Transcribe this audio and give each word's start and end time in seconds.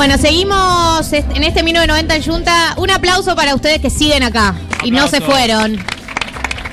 Bueno, 0.00 0.16
seguimos 0.16 1.12
en 1.12 1.44
este 1.44 1.62
1990 1.62 2.16
en 2.16 2.22
Junta. 2.22 2.72
Un 2.78 2.90
aplauso 2.90 3.36
para 3.36 3.54
ustedes 3.54 3.82
que 3.82 3.90
siguen 3.90 4.22
acá 4.22 4.54
y 4.82 4.90
no 4.90 5.06
se 5.08 5.20
fueron. 5.20 5.76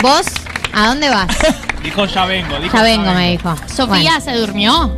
¿Vos? 0.02 0.28
¿A 0.74 0.88
dónde 0.88 1.10
vas? 1.10 1.28
Dijo 1.84 2.06
ya 2.06 2.26
vengo. 2.26 2.58
Dijo, 2.58 2.78
Ya 2.78 2.84
vengo, 2.84 3.14
me 3.14 3.32
dijo. 3.32 3.54
Sofía 3.68 4.22
se 4.22 4.32
durmió. 4.32 4.96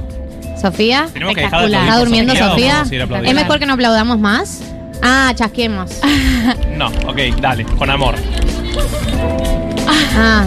Sofía. 0.61 1.09
Tenemos 1.11 1.33
que 1.33 1.41
dejar 1.41 1.61
de 1.61 1.65
Espectacular. 1.65 1.81
aplaudir 1.81 1.87
¿Está 1.87 1.97
durmiendo 1.97 2.35
Sofía? 2.35 3.29
¿Es 3.29 3.33
mejor 3.33 3.57
que 3.57 3.65
no 3.65 3.73
aplaudamos 3.73 4.19
más? 4.19 4.59
Ah, 5.01 5.33
chasquemos. 5.33 5.89
No, 6.77 6.89
ok, 7.07 7.17
dale, 7.41 7.63
con 7.65 7.89
amor. 7.89 8.13
Ah. 10.15 10.45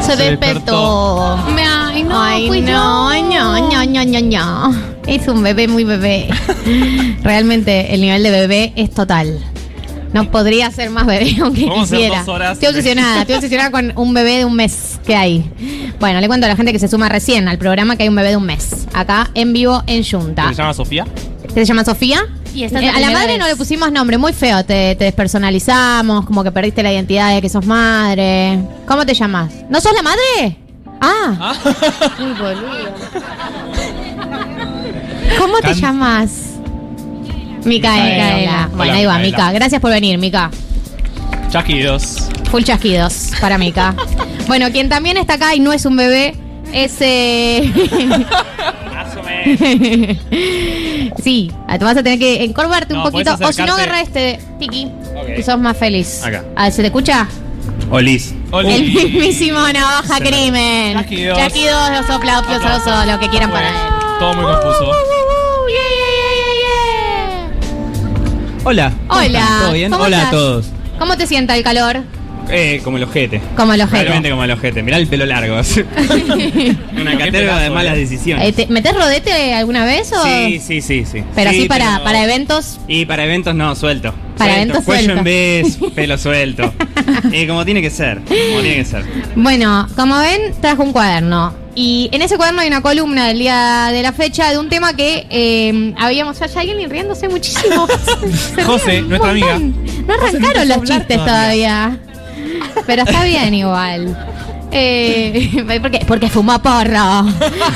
Se 0.00 0.14
Se 0.14 0.16
despertó. 0.16 1.38
Me- 1.52 1.66
Ay, 1.66 2.04
no, 2.04 2.22
Ay, 2.22 2.46
fui 2.46 2.60
no, 2.60 3.12
yo. 3.12 3.22
no, 3.24 3.58
no, 3.58 3.84
no, 3.84 4.04
no, 4.04 4.20
no. 4.20 4.95
Es 5.06 5.28
un 5.28 5.42
bebé 5.42 5.68
muy 5.68 5.84
bebé. 5.84 6.28
Realmente 7.22 7.94
el 7.94 8.00
nivel 8.00 8.22
de 8.22 8.30
bebé 8.30 8.72
es 8.76 8.90
total. 8.90 9.38
No 10.12 10.30
podría 10.30 10.70
ser 10.70 10.90
más 10.90 11.06
bebé 11.06 11.36
aunque 11.42 11.62
Vamos 11.66 11.80
a 11.80 11.82
hacer 11.82 11.98
quisiera. 11.98 12.18
dos 12.20 12.28
horas 12.28 12.52
Estoy 12.54 12.68
obsesionada, 12.70 13.20
estoy 13.22 13.36
obsesionada 13.36 13.70
con 13.70 13.92
un 13.96 14.14
bebé 14.14 14.38
de 14.38 14.44
un 14.44 14.54
mes 14.54 14.98
que 15.06 15.14
hay. 15.14 15.50
Bueno, 16.00 16.20
le 16.20 16.26
cuento 16.26 16.46
a 16.46 16.48
la 16.48 16.56
gente 16.56 16.72
que 16.72 16.78
se 16.78 16.88
suma 16.88 17.08
recién 17.08 17.48
al 17.48 17.58
programa 17.58 17.96
que 17.96 18.04
hay 18.04 18.08
un 18.08 18.14
bebé 18.14 18.30
de 18.30 18.36
un 18.36 18.44
mes. 18.46 18.86
Acá 18.94 19.30
en 19.34 19.52
vivo 19.52 19.82
en 19.86 20.04
Junta. 20.04 20.48
¿Se 20.48 20.54
llama 20.54 20.74
Sofía? 20.74 21.06
¿Se 21.52 21.64
llama 21.64 21.84
Sofía? 21.84 22.20
Y 22.54 22.64
Eh, 22.64 22.70
a 22.74 23.00
la 23.00 23.10
madre 23.10 23.32
vez. 23.32 23.38
no 23.38 23.46
le 23.46 23.56
pusimos 23.56 23.92
nombre, 23.92 24.16
muy 24.16 24.32
feo, 24.32 24.64
te, 24.64 24.94
te 24.96 25.04
despersonalizamos, 25.04 26.24
como 26.24 26.42
que 26.42 26.50
perdiste 26.50 26.82
la 26.82 26.90
identidad 26.92 27.34
de 27.34 27.42
que 27.42 27.50
sos 27.50 27.66
madre. 27.66 28.58
¿Cómo 28.86 29.04
te 29.04 29.12
llamas? 29.12 29.52
¿No 29.68 29.78
sos 29.80 29.92
la 29.92 30.02
madre? 30.02 30.56
Ah, 31.02 31.52
Uy, 32.18 32.32
boludo. 32.38 33.65
¿Cómo 35.38 35.56
te 35.58 35.68
Can- 35.68 35.74
llamas? 35.80 36.30
Micaela. 37.64 38.04
Micaela. 38.04 38.68
Bueno, 38.74 38.82
Hola, 38.92 38.94
ahí 38.94 39.06
va, 39.06 39.18
Micaela. 39.18 39.46
Mica. 39.46 39.52
Gracias 39.52 39.80
por 39.80 39.90
venir, 39.90 40.18
Mica. 40.18 40.50
Chasquidos. 41.50 42.28
Full 42.50 42.62
chasquidos 42.62 43.30
para 43.40 43.58
Mica. 43.58 43.94
bueno, 44.46 44.70
quien 44.70 44.88
también 44.88 45.16
está 45.16 45.34
acá 45.34 45.54
y 45.54 45.60
no 45.60 45.72
es 45.72 45.84
un 45.84 45.96
bebé 45.96 46.34
es. 46.72 46.94
eh, 47.00 47.70
Más 48.92 49.16
o 49.16 49.22
menos. 49.22 50.16
sí, 51.22 51.50
te 51.78 51.84
vas 51.84 51.96
a 51.96 52.02
tener 52.02 52.18
que 52.18 52.44
encorvarte 52.44 52.94
un 52.94 53.00
No, 53.00 53.10
poquito. 53.10 53.32
O 53.34 53.36
si 53.36 53.42
no, 53.42 53.48
acercarte. 53.48 53.82
agarra 53.82 54.00
este 54.02 54.38
tiki. 54.58 54.86
Ok. 55.16 55.38
Y 55.38 55.42
sos 55.42 55.58
más 55.58 55.76
feliz. 55.76 56.22
Acá. 56.24 56.44
Ah, 56.56 56.70
¿Se 56.70 56.82
te 56.82 56.86
escucha? 56.88 57.26
Olis. 57.90 58.34
Oli. 58.52 58.72
El 58.72 58.82
mismísimo 58.92 59.58
navaja 59.72 60.18
crimen. 60.20 60.94
Chasquidos. 60.98 61.38
Chasquidos, 61.38 61.90
los 61.90 62.10
aplausos, 62.10 62.56
Aplausos. 62.56 62.86
oso, 62.92 63.04
lo 63.06 63.18
que 63.20 63.28
quieran 63.28 63.50
para 63.50 63.68
él. 63.68 63.74
Todo 64.18 64.34
muy 64.34 64.44
confuso. 64.44 64.92
Hola. 68.64 68.92
¿cómo 69.06 69.20
Hola. 69.20 69.26
están? 69.38 69.60
¿Todo 69.60 69.72
bien? 69.72 69.90
¿Cómo 69.92 70.04
Hola 70.04 70.16
estás? 70.16 70.28
a 70.28 70.30
todos. 70.36 70.66
¿Cómo 70.98 71.16
te 71.16 71.26
sienta 71.26 71.56
el 71.56 71.62
calor? 71.62 72.00
Eh, 72.48 72.80
como 72.84 72.96
el 72.96 73.04
ojete. 73.04 73.40
Como 73.56 73.74
el 73.74 73.80
ojete. 73.82 74.02
Realmente 74.04 74.30
como 74.30 74.44
el 74.44 74.50
ojete. 74.50 74.82
Mirá 74.82 74.96
el 74.98 75.06
pelo 75.06 75.26
largo. 75.26 75.54
Una 77.00 77.18
caterva 77.18 77.30
pedazo, 77.32 77.60
de 77.62 77.70
malas 77.70 77.94
eh. 77.96 77.98
decisiones. 77.98 78.48
Eh, 78.48 78.52
¿te- 78.52 78.66
¿Metés 78.68 78.94
rodete 78.94 79.54
alguna 79.54 79.84
vez 79.84 80.12
o...? 80.12 80.22
Sí, 80.24 80.60
sí, 80.64 80.80
sí, 80.80 81.04
sí. 81.04 81.22
Pero 81.34 81.50
Sí, 81.50 81.58
así 81.60 81.68
para, 81.68 81.92
pero- 81.92 82.04
para 82.04 82.24
eventos. 82.24 82.80
Y 82.88 83.04
para 83.04 83.24
eventos 83.24 83.54
no, 83.54 83.74
suelto. 83.76 84.12
Para 84.38 84.52
Suelto. 84.54 84.62
eventos 84.74 84.84
Cuello 84.84 85.02
suelto. 85.04 85.18
en 85.18 85.24
vez, 85.24 85.78
pelo 85.94 86.18
suelto. 86.18 86.72
Y 87.32 87.46
como 87.46 87.64
tiene 87.64 87.82
que 87.82 87.90
ser. 87.90 88.18
Como 88.20 88.60
tiene 88.60 88.76
que 88.76 88.84
ser. 88.84 89.04
Bueno, 89.36 89.86
como 89.96 90.18
ven, 90.18 90.54
trajo 90.60 90.82
un 90.82 90.92
cuaderno. 90.92 91.52
Y 91.78 92.08
en 92.10 92.22
ese 92.22 92.38
cuaderno 92.38 92.62
hay 92.62 92.68
una 92.68 92.80
columna 92.80 93.26
del 93.26 93.38
día 93.38 93.90
de 93.92 94.02
la 94.02 94.12
fecha 94.12 94.50
de 94.50 94.58
un 94.58 94.68
tema 94.70 94.94
que 94.94 95.26
eh, 95.28 95.94
habíamos. 95.98 96.38
Ya 96.38 96.46
hay 96.60 96.70
alguien 96.70 96.88
riéndose 96.90 97.28
muchísimo. 97.28 97.86
José, 98.66 99.02
nuestra 99.02 99.30
amiga. 99.30 99.58
No 99.58 100.14
arrancaron 100.14 100.68
los 100.68 100.82
chistes 100.84 101.18
todavía. 101.18 101.98
Pero 102.86 103.02
está 103.02 103.24
bien 103.24 103.52
igual. 103.54 104.16
Eh, 104.72 105.78
¿por 105.80 105.90
qué? 105.90 105.98
Porque 106.08 106.28
fumó 106.30 106.58
porro. 106.62 107.26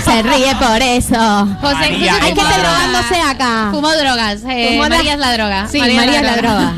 Se 0.05 0.23
ríe 0.23 0.55
por 0.59 0.81
eso. 0.83 1.47
José, 1.61 1.75
María, 1.75 2.15
José 2.15 2.25
Hay 2.27 2.31
fumó 2.35 2.43
droga. 2.49 2.59
drogándose 2.59 3.21
acá. 3.21 3.69
Fumó 3.71 3.93
drogas. 3.95 4.41
Eh, 4.49 4.69
Fumó 4.71 4.83
la- 4.85 4.97
María 4.97 5.13
es 5.13 5.19
la 5.19 5.33
droga. 5.35 5.69
Sí, 5.69 5.79
María, 5.79 6.17
es 6.21 6.23
la 6.23 6.37
droga. 6.37 6.73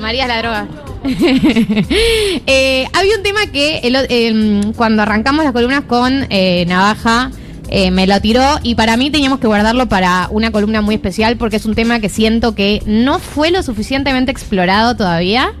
María 0.00 0.22
es 0.22 0.28
la 0.28 0.38
droga. 0.38 0.66
Eh, 2.46 2.86
había 2.92 3.16
un 3.16 3.22
tema 3.22 3.40
que 3.52 3.78
el 3.78 3.96
o- 3.96 4.00
em, 4.08 4.72
cuando 4.72 5.02
arrancamos 5.02 5.44
las 5.44 5.52
columnas 5.52 5.82
con 5.84 6.26
eh, 6.30 6.64
Navaja 6.66 7.30
eh, 7.68 7.90
me 7.90 8.06
lo 8.06 8.20
tiró 8.20 8.42
y 8.62 8.74
para 8.74 8.96
mí 8.96 9.10
teníamos 9.10 9.38
que 9.38 9.46
guardarlo 9.46 9.88
para 9.88 10.28
una 10.30 10.50
columna 10.50 10.80
muy 10.82 10.94
especial 10.96 11.36
porque 11.36 11.56
es 11.56 11.64
un 11.64 11.74
tema 11.74 12.00
que 12.00 12.08
siento 12.08 12.54
que 12.54 12.82
no 12.86 13.18
fue 13.18 13.50
lo 13.50 13.62
suficientemente 13.62 14.30
explorado 14.30 14.96
todavía 14.96 15.52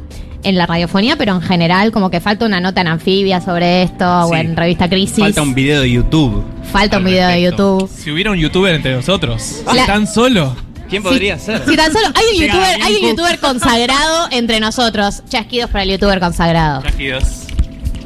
en 0.44 0.56
la 0.58 0.66
radiofonía, 0.66 1.16
pero 1.16 1.34
en 1.34 1.40
general 1.40 1.92
como 1.92 2.10
que 2.10 2.20
falta 2.20 2.44
una 2.46 2.60
nota 2.60 2.80
en 2.80 2.88
anfibia 2.88 3.40
sobre 3.40 3.84
esto 3.84 4.04
o 4.26 4.34
en 4.34 4.56
revista 4.56 4.88
Crisis. 4.88 5.18
Falta 5.20 5.42
un 5.42 5.54
video 5.54 5.80
de 5.82 5.90
YouTube. 5.90 6.42
Falta 6.72 6.98
un 6.98 7.04
video 7.04 7.28
de. 7.28 7.42
YouTube. 7.42 7.88
Si 7.88 8.10
hubiera 8.10 8.32
un 8.32 8.38
youtuber 8.38 8.74
entre 8.74 8.92
nosotros, 8.94 9.62
La- 9.72 9.86
tan 9.86 10.06
solo. 10.06 10.56
¿Quién 10.92 11.02
podría 11.02 11.38
ser? 11.38 11.62
Si 11.66 11.74
tan 11.74 11.90
solo 11.90 12.06
hay 12.14 12.24
un 12.26 12.32
Llega 12.38 12.52
youtuber, 12.52 12.82
hay 12.82 12.94
un 12.96 13.08
youtuber 13.08 13.38
consagrado 13.38 14.28
entre 14.30 14.60
nosotros. 14.60 15.22
Chasquidos 15.26 15.70
para 15.70 15.84
el 15.84 15.90
youtuber 15.92 16.20
consagrado. 16.20 16.82
Chasquidos. 16.82 17.24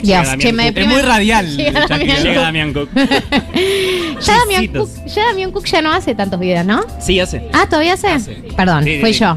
Dios, 0.03 0.29
che, 0.39 0.53
me. 0.53 0.69
Es 0.69 0.87
muy 0.87 1.03
radial. 1.03 1.47
Llega 1.57 1.87
Damián. 1.89 2.23
Llega 2.23 2.41
Damián 2.43 2.73
Cook. 2.73 2.91
Ya 4.25 4.39
Damián. 4.39 4.69
Cook, 4.69 4.89
ya 5.07 5.25
Damián 5.27 5.51
Cook 5.51 5.65
ya 5.67 5.83
no 5.83 5.93
hace 5.93 6.15
tantos 6.15 6.39
videos, 6.39 6.65
¿no? 6.65 6.85
Sí, 7.01 7.19
hace. 7.19 7.49
Ah, 7.53 7.67
¿todavía 7.69 7.95
hace? 7.95 8.07
Hace. 8.07 8.35
Perdón, 8.57 8.85
Sí, 8.85 8.95
sí, 8.95 9.01
fui 9.01 9.13
sí. 9.15 9.21
yo. 9.21 9.37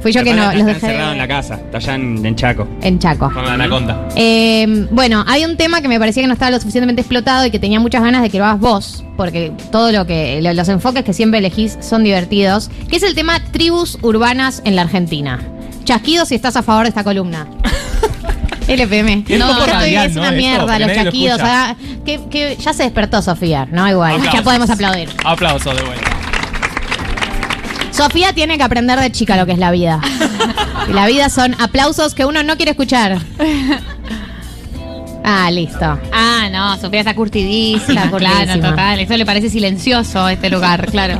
Fui 0.00 0.12
yo 0.12 0.22
que 0.22 0.32
no 0.32 0.42
Está 0.44 0.54
los 0.54 0.66
dejé 0.66 0.86
encerrado 0.86 1.12
en 1.12 1.18
la 1.18 1.26
casa. 1.28 1.54
Está 1.56 1.78
allá 1.78 1.94
en, 1.96 2.24
en 2.24 2.36
Chaco. 2.36 2.68
en 2.82 2.98
Chaco. 3.00 3.30
Con 3.32 3.44
la 3.44 3.54
anaconda. 3.54 4.08
Eh, 4.14 4.86
bueno, 4.92 5.24
hay 5.26 5.44
un 5.44 5.56
tema 5.56 5.80
que 5.80 5.88
me 5.88 5.98
parecía 5.98 6.22
que 6.22 6.26
no 6.28 6.34
estaba 6.34 6.52
lo 6.52 6.58
suficientemente 6.60 7.00
explotado 7.02 7.44
y 7.46 7.50
que 7.50 7.58
tenía 7.58 7.80
muchas 7.80 8.02
ganas 8.02 8.22
de 8.22 8.30
que 8.30 8.38
lo 8.38 8.44
hagas 8.44 8.60
vos, 8.60 9.04
porque 9.16 9.52
todo 9.72 9.90
lo 9.90 10.06
que 10.06 10.40
lo- 10.40 10.52
los 10.54 10.68
enfoques 10.68 11.02
que 11.04 11.12
siempre 11.12 11.38
elegís 11.38 11.76
son 11.80 12.04
divertidos, 12.04 12.70
que 12.88 12.96
es 12.96 13.02
el 13.02 13.14
tema 13.16 13.40
tribus 13.50 13.98
urbanas 14.02 14.62
en 14.64 14.76
la 14.76 14.82
Argentina. 14.82 15.40
Chasquidos 15.84 16.28
si 16.28 16.36
estás 16.36 16.54
a 16.56 16.62
favor 16.62 16.84
de 16.84 16.90
esta 16.90 17.02
columna. 17.02 17.46
LPM. 18.68 19.24
Es 19.28 19.38
yo 19.38 19.50
estoy- 19.50 19.66
radial, 19.72 20.06
es 20.10 20.14
¿no? 20.14 20.20
una 20.20 20.30
mierda, 20.32 20.74
que 20.74 20.84
los 20.84 20.88
nadie 20.96 21.28
lo 21.30 21.36
ah, 21.40 21.74
que, 22.04 22.20
que 22.30 22.56
ya 22.60 22.72
se 22.74 22.82
despertó 22.82 23.22
Sofía, 23.22 23.66
¿no? 23.70 23.88
Igual. 23.88 24.12
Aplausos. 24.16 24.34
Ya 24.34 24.42
podemos 24.44 24.70
aplaudir. 24.70 25.08
Aplauso 25.24 25.74
de 25.74 25.82
vuelta. 25.82 26.07
Sofía 27.98 28.32
tiene 28.32 28.56
que 28.56 28.62
aprender 28.62 29.00
de 29.00 29.10
chica 29.10 29.36
lo 29.36 29.44
que 29.44 29.50
es 29.50 29.58
la 29.58 29.72
vida. 29.72 30.00
Y 30.88 30.92
la 30.92 31.08
vida 31.08 31.28
son 31.30 31.60
aplausos 31.60 32.14
que 32.14 32.24
uno 32.24 32.44
no 32.44 32.56
quiere 32.56 32.70
escuchar. 32.70 33.18
Ah, 35.24 35.50
listo. 35.50 35.98
Ah, 36.10 36.48
no, 36.50 36.78
Sofía 36.78 37.00
está 37.00 37.14
curtidísima. 37.14 38.04
Está 38.04 38.16
claro, 38.16 38.60
total. 38.60 39.00
Eso 39.00 39.16
le 39.16 39.26
parece 39.26 39.50
silencioso 39.50 40.26
este 40.28 40.48
lugar, 40.48 40.90
claro. 40.90 41.18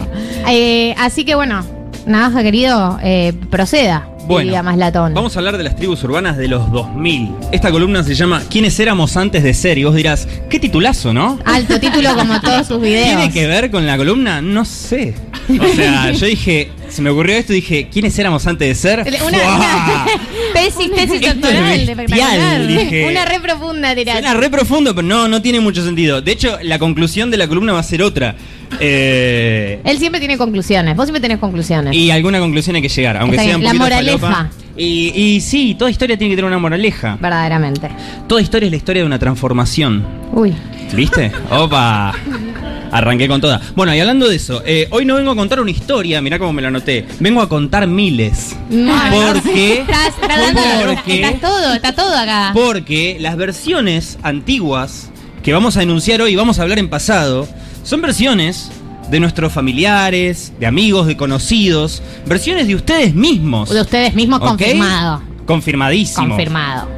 Eh, 0.48 0.94
así 0.98 1.24
que 1.26 1.34
bueno, 1.34 1.62
Navaja 2.06 2.42
querido, 2.42 2.98
eh, 3.02 3.34
proceda. 3.50 4.08
Bueno, 4.28 4.44
diría 4.44 4.62
más 4.62 4.76
latón. 4.76 5.14
Vamos 5.14 5.34
a 5.34 5.38
hablar 5.40 5.56
de 5.56 5.64
las 5.64 5.74
tribus 5.74 6.04
urbanas 6.04 6.36
de 6.36 6.48
los 6.48 6.70
2000. 6.70 7.30
Esta 7.50 7.70
columna 7.70 8.04
se 8.04 8.14
llama 8.14 8.42
¿Quiénes 8.50 8.78
éramos 8.78 9.16
antes 9.16 9.42
de 9.42 9.54
ser? 9.54 9.78
Y 9.78 9.84
vos 9.84 9.94
dirás, 9.94 10.28
qué 10.50 10.60
titulazo, 10.60 11.14
¿no? 11.14 11.38
Alto 11.46 11.80
título 11.80 12.14
como 12.14 12.38
todos 12.40 12.66
sus 12.66 12.80
videos. 12.82 13.06
¿Tiene 13.06 13.32
que 13.32 13.46
ver 13.46 13.70
con 13.70 13.86
la 13.86 13.96
columna? 13.96 14.42
No 14.42 14.64
sé. 14.66 15.14
O 15.48 15.74
sea, 15.74 16.10
yo 16.12 16.26
dije, 16.26 16.70
se 16.88 17.02
me 17.02 17.10
ocurrió 17.10 17.36
esto 17.36 17.52
y 17.52 17.56
dije, 17.56 17.88
¿quiénes 17.92 18.18
éramos 18.18 18.46
antes 18.46 18.68
de 18.68 18.74
ser? 18.74 19.00
Una, 19.00 19.56
una 19.56 20.06
tesis, 20.54 20.90
tesis 20.92 21.20
doctoral. 21.20 21.80
espectacular. 21.88 22.66
dije. 22.66 23.08
Una 23.10 23.24
re 23.24 23.40
profunda 23.40 23.94
tiraste. 23.94 24.22
Suena 24.22 24.34
re 24.40 24.50
profundo, 24.50 24.94
pero 24.94 25.06
no, 25.06 25.28
no 25.28 25.42
tiene 25.42 25.60
mucho 25.60 25.84
sentido. 25.84 26.20
De 26.20 26.32
hecho, 26.32 26.58
la 26.62 26.78
conclusión 26.78 27.30
de 27.30 27.36
la 27.36 27.46
columna 27.48 27.72
va 27.72 27.80
a 27.80 27.84
ser 27.84 28.02
otra. 28.02 28.34
Eh, 28.80 29.80
Él 29.84 29.98
siempre 29.98 30.18
tiene 30.20 30.36
conclusiones. 30.36 30.96
Vos 30.96 31.06
siempre 31.06 31.20
tenés 31.20 31.38
conclusiones. 31.38 31.94
y 31.94 32.10
alguna 32.10 32.38
conclusión 32.38 32.76
hay 32.76 32.82
que 32.82 32.88
llegar, 32.88 33.16
aunque 33.16 33.36
Está 33.36 33.46
sea 33.46 33.56
un 33.56 33.60
bien, 33.62 33.72
la 33.78 33.84
poquito 33.84 33.94
moraleja. 33.96 34.18
falopa. 34.18 34.50
Y, 34.76 35.12
y 35.14 35.40
sí, 35.40 35.74
toda 35.76 35.90
historia 35.90 36.16
tiene 36.16 36.30
que 36.32 36.36
tener 36.36 36.48
una 36.48 36.58
moraleja. 36.58 37.18
Verdaderamente. 37.20 37.88
Toda 38.28 38.40
historia 38.40 38.66
es 38.66 38.70
la 38.70 38.76
historia 38.76 39.02
de 39.02 39.06
una 39.06 39.18
transformación. 39.18 40.04
Uy. 40.32 40.54
¿Viste? 40.94 41.32
¡Opa! 41.50 42.14
Arranqué 42.92 43.28
con 43.28 43.40
toda. 43.40 43.60
Bueno, 43.76 43.94
y 43.94 44.00
hablando 44.00 44.28
de 44.28 44.36
eso, 44.36 44.62
eh, 44.64 44.88
hoy 44.90 45.04
no 45.04 45.14
vengo 45.16 45.30
a 45.32 45.36
contar 45.36 45.60
una 45.60 45.70
historia, 45.70 46.20
mirá 46.20 46.38
cómo 46.38 46.52
me 46.52 46.62
lo 46.62 46.68
anoté. 46.68 47.06
Vengo 47.20 47.40
a 47.42 47.48
contar 47.48 47.86
miles. 47.86 48.56
Estás, 48.70 50.14
estás 50.20 50.54
Porque- 50.86 51.22
está 51.22 51.48
todo, 51.48 51.72
está 51.74 51.92
todo 51.94 52.16
acá. 52.16 52.50
Porque 52.54 53.16
las 53.20 53.36
versiones 53.36 54.18
antiguas 54.22 55.10
que 55.42 55.52
vamos 55.52 55.76
a 55.76 55.82
enunciar 55.82 56.20
hoy 56.22 56.32
y 56.32 56.36
vamos 56.36 56.58
a 56.58 56.62
hablar 56.62 56.78
en 56.78 56.88
pasado 56.88 57.48
son 57.82 58.00
versiones 58.02 58.70
de 59.10 59.20
nuestros 59.20 59.52
familiares, 59.52 60.52
de 60.60 60.66
amigos, 60.66 61.06
de 61.06 61.16
conocidos, 61.16 62.02
versiones 62.26 62.66
de 62.66 62.74
ustedes 62.74 63.14
mismos. 63.14 63.70
De 63.70 63.80
ustedes 63.80 64.14
mismos 64.14 64.40
¿Ok? 64.42 64.48
confirmado. 64.48 65.22
Confirmadísimo. 65.46 66.28
Confirmado. 66.28 66.97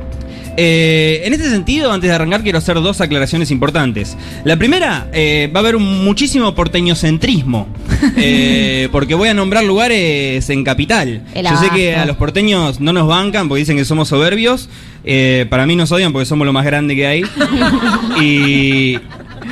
Eh, 0.62 1.22
en 1.24 1.32
este 1.32 1.48
sentido, 1.48 1.90
antes 1.90 2.10
de 2.10 2.14
arrancar, 2.14 2.42
quiero 2.42 2.58
hacer 2.58 2.74
dos 2.82 3.00
aclaraciones 3.00 3.50
importantes. 3.50 4.14
La 4.44 4.58
primera, 4.58 5.08
eh, 5.10 5.50
va 5.54 5.60
a 5.60 5.62
haber 5.62 5.74
un 5.74 6.04
muchísimo 6.04 6.54
porteñocentrismo, 6.54 7.66
eh, 8.18 8.90
porque 8.92 9.14
voy 9.14 9.30
a 9.30 9.34
nombrar 9.34 9.64
lugares 9.64 10.50
en 10.50 10.62
capital. 10.62 11.22
El 11.34 11.46
Yo 11.46 11.56
sé 11.56 11.70
que 11.74 11.94
a 11.96 12.04
los 12.04 12.16
porteños 12.16 12.78
no 12.78 12.92
nos 12.92 13.08
bancan 13.08 13.48
porque 13.48 13.60
dicen 13.60 13.78
que 13.78 13.86
somos 13.86 14.08
soberbios. 14.08 14.68
Eh, 15.02 15.46
para 15.48 15.64
mí 15.64 15.76
nos 15.76 15.90
odian 15.92 16.12
porque 16.12 16.26
somos 16.26 16.46
lo 16.46 16.52
más 16.52 16.66
grande 16.66 16.94
que 16.94 17.06
hay. 17.06 17.22
y, 18.20 18.98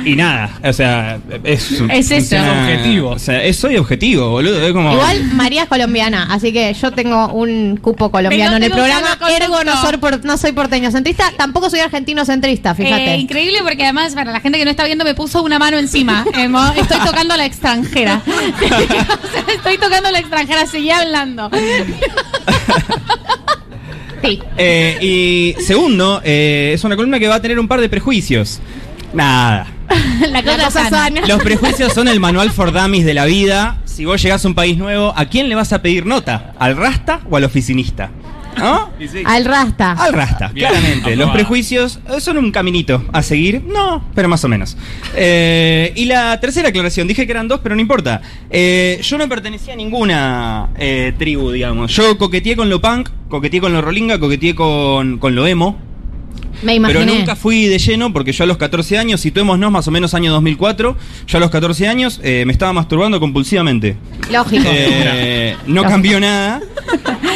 y 0.05 0.15
nada, 0.15 0.51
o 0.63 0.73
sea, 0.73 1.19
es, 1.43 1.71
Es 1.71 2.11
eso. 2.11 2.35
Es 2.35 2.41
objetivo. 2.47 3.09
O 3.11 3.19
sea, 3.19 3.43
es, 3.43 3.57
soy 3.57 3.77
objetivo, 3.77 4.29
boludo. 4.29 4.61
Es 4.65 4.71
como. 4.73 4.91
Igual 4.93 5.23
María 5.33 5.63
es 5.63 5.69
colombiana, 5.69 6.27
así 6.31 6.51
que 6.53 6.73
yo 6.73 6.91
tengo 6.91 7.27
un 7.33 7.77
cupo 7.81 8.11
colombiano 8.11 8.57
en 8.57 8.63
el 8.63 8.71
programa. 8.71 9.17
Ergo 9.39 9.63
no 9.63 9.79
soy, 9.81 9.97
por- 9.97 10.23
no 10.25 10.37
soy 10.37 10.51
porteño 10.51 10.91
centrista, 10.91 11.31
tampoco 11.37 11.69
soy 11.69 11.79
argentino 11.79 12.25
centrista, 12.25 12.75
fíjate. 12.75 13.13
Eh, 13.15 13.17
increíble 13.17 13.59
porque 13.63 13.83
además, 13.83 14.13
para 14.13 14.31
la 14.31 14.39
gente 14.39 14.57
que 14.57 14.65
no 14.65 14.71
está 14.71 14.85
viendo, 14.85 15.03
me 15.05 15.15
puso 15.15 15.43
una 15.43 15.59
mano 15.59 15.77
encima. 15.77 16.25
Eh, 16.35 16.49
Estoy 16.79 16.99
tocando 17.05 17.33
a 17.33 17.37
la 17.37 17.45
extranjera. 17.45 18.21
O 18.25 18.59
sea, 18.67 19.53
estoy 19.55 19.77
tocando 19.77 20.09
a 20.09 20.11
la 20.11 20.19
extranjera, 20.19 20.65
seguí 20.65 20.91
hablando. 20.91 21.49
Sí. 24.21 24.39
Eh, 24.57 24.97
y 25.01 25.55
segundo, 25.63 26.21
eh, 26.25 26.71
es 26.73 26.83
una 26.83 26.97
columna 26.97 27.19
que 27.19 27.27
va 27.29 27.35
a 27.35 27.41
tener 27.41 27.57
un 27.57 27.69
par 27.69 27.79
de 27.79 27.87
prejuicios. 27.87 28.59
Nada. 29.13 29.65
La 30.21 30.27
La 30.27 30.43
cosa, 30.43 30.57
cosa 30.65 30.89
sana. 30.89 30.89
sana. 30.89 31.27
Los 31.27 31.41
prejuicios 31.43 31.93
son 31.93 32.07
el 32.07 32.19
manual 32.19 32.51
for 32.51 32.71
dummies 32.71 33.05
de 33.05 33.13
la 33.13 33.25
vida. 33.25 33.77
Si 33.85 34.05
vos 34.05 34.21
llegás 34.21 34.45
a 34.45 34.47
un 34.47 34.55
país 34.55 34.77
nuevo, 34.77 35.13
¿a 35.15 35.25
quién 35.25 35.49
le 35.49 35.55
vas 35.55 35.73
a 35.73 35.81
pedir 35.81 36.05
nota? 36.05 36.53
¿Al 36.59 36.77
rasta 36.77 37.21
o 37.29 37.37
al 37.37 37.43
oficinista? 37.43 38.11
¿No? 38.57 38.89
Al 39.25 39.45
rasta. 39.45 39.91
Al 39.93 40.11
rasta, 40.11 40.49
Bien, 40.49 40.67
claramente. 40.69 41.15
Los 41.15 41.29
prejuicios 41.31 41.99
eh, 42.09 42.19
son 42.19 42.37
un 42.37 42.51
caminito 42.51 43.05
a 43.13 43.21
seguir. 43.23 43.61
No, 43.63 44.03
pero 44.13 44.27
más 44.27 44.43
o 44.43 44.49
menos. 44.49 44.75
Eh, 45.15 45.93
y 45.95 46.05
la 46.05 46.37
tercera 46.41 46.69
aclaración, 46.69 47.07
dije 47.07 47.25
que 47.25 47.31
eran 47.31 47.47
dos, 47.47 47.61
pero 47.63 47.75
no 47.75 47.81
importa. 47.81 48.21
Eh, 48.49 48.99
yo 49.01 49.17
no 49.17 49.29
pertenecía 49.29 49.73
a 49.73 49.77
ninguna 49.77 50.69
eh, 50.77 51.13
tribu, 51.17 51.51
digamos. 51.51 51.95
Yo 51.95 52.17
coqueteé 52.17 52.55
con 52.57 52.69
lo 52.69 52.81
punk, 52.81 53.09
coqueteé 53.29 53.61
con 53.61 53.71
lo 53.71 53.81
rolinga, 53.81 54.19
coqueteé 54.19 54.55
con, 54.55 55.19
con 55.19 55.35
lo 55.35 55.47
emo. 55.47 55.79
Me 56.61 56.75
imaginé. 56.75 56.99
Pero 56.99 57.17
nunca 57.17 57.35
fui 57.35 57.65
de 57.67 57.79
lleno 57.79 58.11
porque 58.11 58.31
yo 58.31 58.43
a 58.43 58.47
los 58.47 58.57
14 58.57 58.97
años, 58.97 59.21
situémonos 59.21 59.71
más 59.71 59.87
o 59.87 59.91
menos 59.91 60.13
año 60.13 60.31
2004, 60.31 60.97
yo 61.27 61.37
a 61.37 61.39
los 61.39 61.49
14 61.49 61.87
años 61.87 62.19
eh, 62.23 62.43
me 62.45 62.51
estaba 62.51 62.73
masturbando 62.73 63.19
compulsivamente. 63.19 63.97
Lógico. 64.31 64.63
Eh, 64.71 65.55
no 65.67 65.83
cambió 65.83 66.19
nada. 66.19 66.61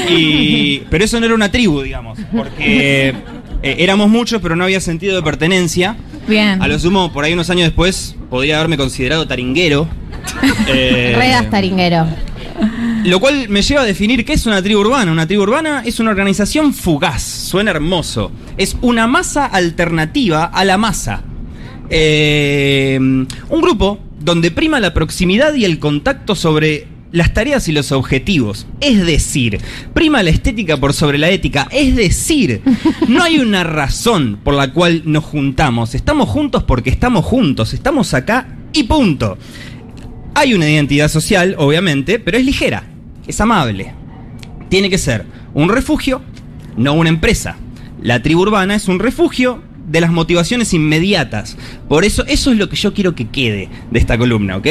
Y, 0.10 0.80
pero 0.90 1.06
eso 1.06 1.20
no 1.20 1.26
era 1.26 1.36
una 1.36 1.52
tribu, 1.52 1.82
digamos. 1.82 2.20
Porque 2.36 3.16
eh, 3.64 3.76
éramos 3.80 4.10
muchos, 4.10 4.42
pero 4.42 4.56
no 4.56 4.66
había 4.66 4.82
sentido 4.82 5.16
de 5.16 5.24
pertenencia. 5.24 5.96
Bien. 6.28 6.62
A 6.62 6.68
lo 6.68 6.78
sumo, 6.80 7.12
por 7.12 7.24
ahí 7.24 7.34
unos 7.34 7.50
años 7.50 7.66
después, 7.66 8.16
podría 8.30 8.58
haberme 8.58 8.78
considerado 8.78 9.28
taringuero. 9.28 9.88
Eh, 10.68 11.14
Redas 11.18 11.50
taringuero. 11.50 12.08
Lo 13.04 13.20
cual 13.20 13.50
me 13.50 13.62
lleva 13.62 13.82
a 13.82 13.86
definir 13.86 14.26
qué 14.26 14.34
es 14.34 14.46
una 14.46 14.62
tribu 14.62 14.82
urbana. 14.82 15.12
Una 15.12 15.28
tribu 15.28 15.44
urbana 15.44 15.84
es 15.86 16.00
una 16.00 16.12
organización 16.12 16.74
fugaz, 16.74 17.24
suena 17.24 17.72
hermoso. 17.72 18.32
Es 18.58 18.78
una 18.82 19.08
masa 19.08 19.46
alternativa 19.46 20.46
a 20.46 20.64
la 20.66 20.78
masa. 20.78 21.24
Eh, 21.90 22.98
un 23.00 23.62
grupo 23.62 24.00
donde 24.20 24.52
prima 24.52 24.80
la 24.80 24.94
proximidad 24.94 25.54
y 25.54 25.66
el 25.66 25.80
contacto 25.80 26.36
sobre 26.36 26.88
las 27.12 27.34
tareas 27.34 27.68
y 27.68 27.72
los 27.72 27.92
objetivos. 27.92 28.66
Es 28.82 29.06
decir, 29.06 29.60
prima 29.94 30.24
la 30.24 30.32
estética 30.32 30.78
por 30.78 30.94
sobre 30.94 31.18
la 31.18 31.30
ética. 31.30 31.68
Es 31.72 31.96
decir, 31.96 32.62
no 33.08 33.22
hay 33.24 33.40
una 33.40 33.64
razón 33.64 34.40
por 34.44 34.56
la 34.56 34.74
cual 34.74 35.04
nos 35.06 35.24
juntamos. 35.24 35.94
Estamos 35.94 36.28
juntos 36.30 36.64
porque 36.64 36.90
estamos 36.90 37.24
juntos. 37.24 37.74
Estamos 37.74 38.14
acá 38.14 38.58
y 38.74 38.84
punto. 38.84 39.38
Hay 40.34 40.56
una 40.56 40.68
identidad 40.68 41.10
social, 41.10 41.56
obviamente, 41.60 42.18
pero 42.18 42.40
es 42.40 42.46
ligera, 42.46 42.84
es 43.28 43.40
amable. 43.42 43.94
Tiene 44.70 44.90
que 44.90 44.98
ser 44.98 45.26
un 45.54 45.70
refugio, 45.70 46.22
no 46.78 46.94
una 46.94 47.10
empresa. 47.10 47.58
La 48.02 48.22
tribu 48.22 48.42
urbana 48.42 48.76
es 48.76 48.88
un 48.88 49.00
refugio 49.00 49.62
de 49.88 50.02
las 50.02 50.12
motivaciones 50.12 50.74
inmediatas. 50.74 51.58
Por 51.88 52.06
eso, 52.06 52.26
eso 52.26 52.52
es 52.52 52.58
lo 52.58 52.70
que 52.70 52.76
yo 52.76 52.94
quiero 52.94 53.16
que 53.16 53.28
quede 53.30 53.70
de 53.92 54.00
esta 54.00 54.18
columna, 54.18 54.58
¿ok? 54.58 54.68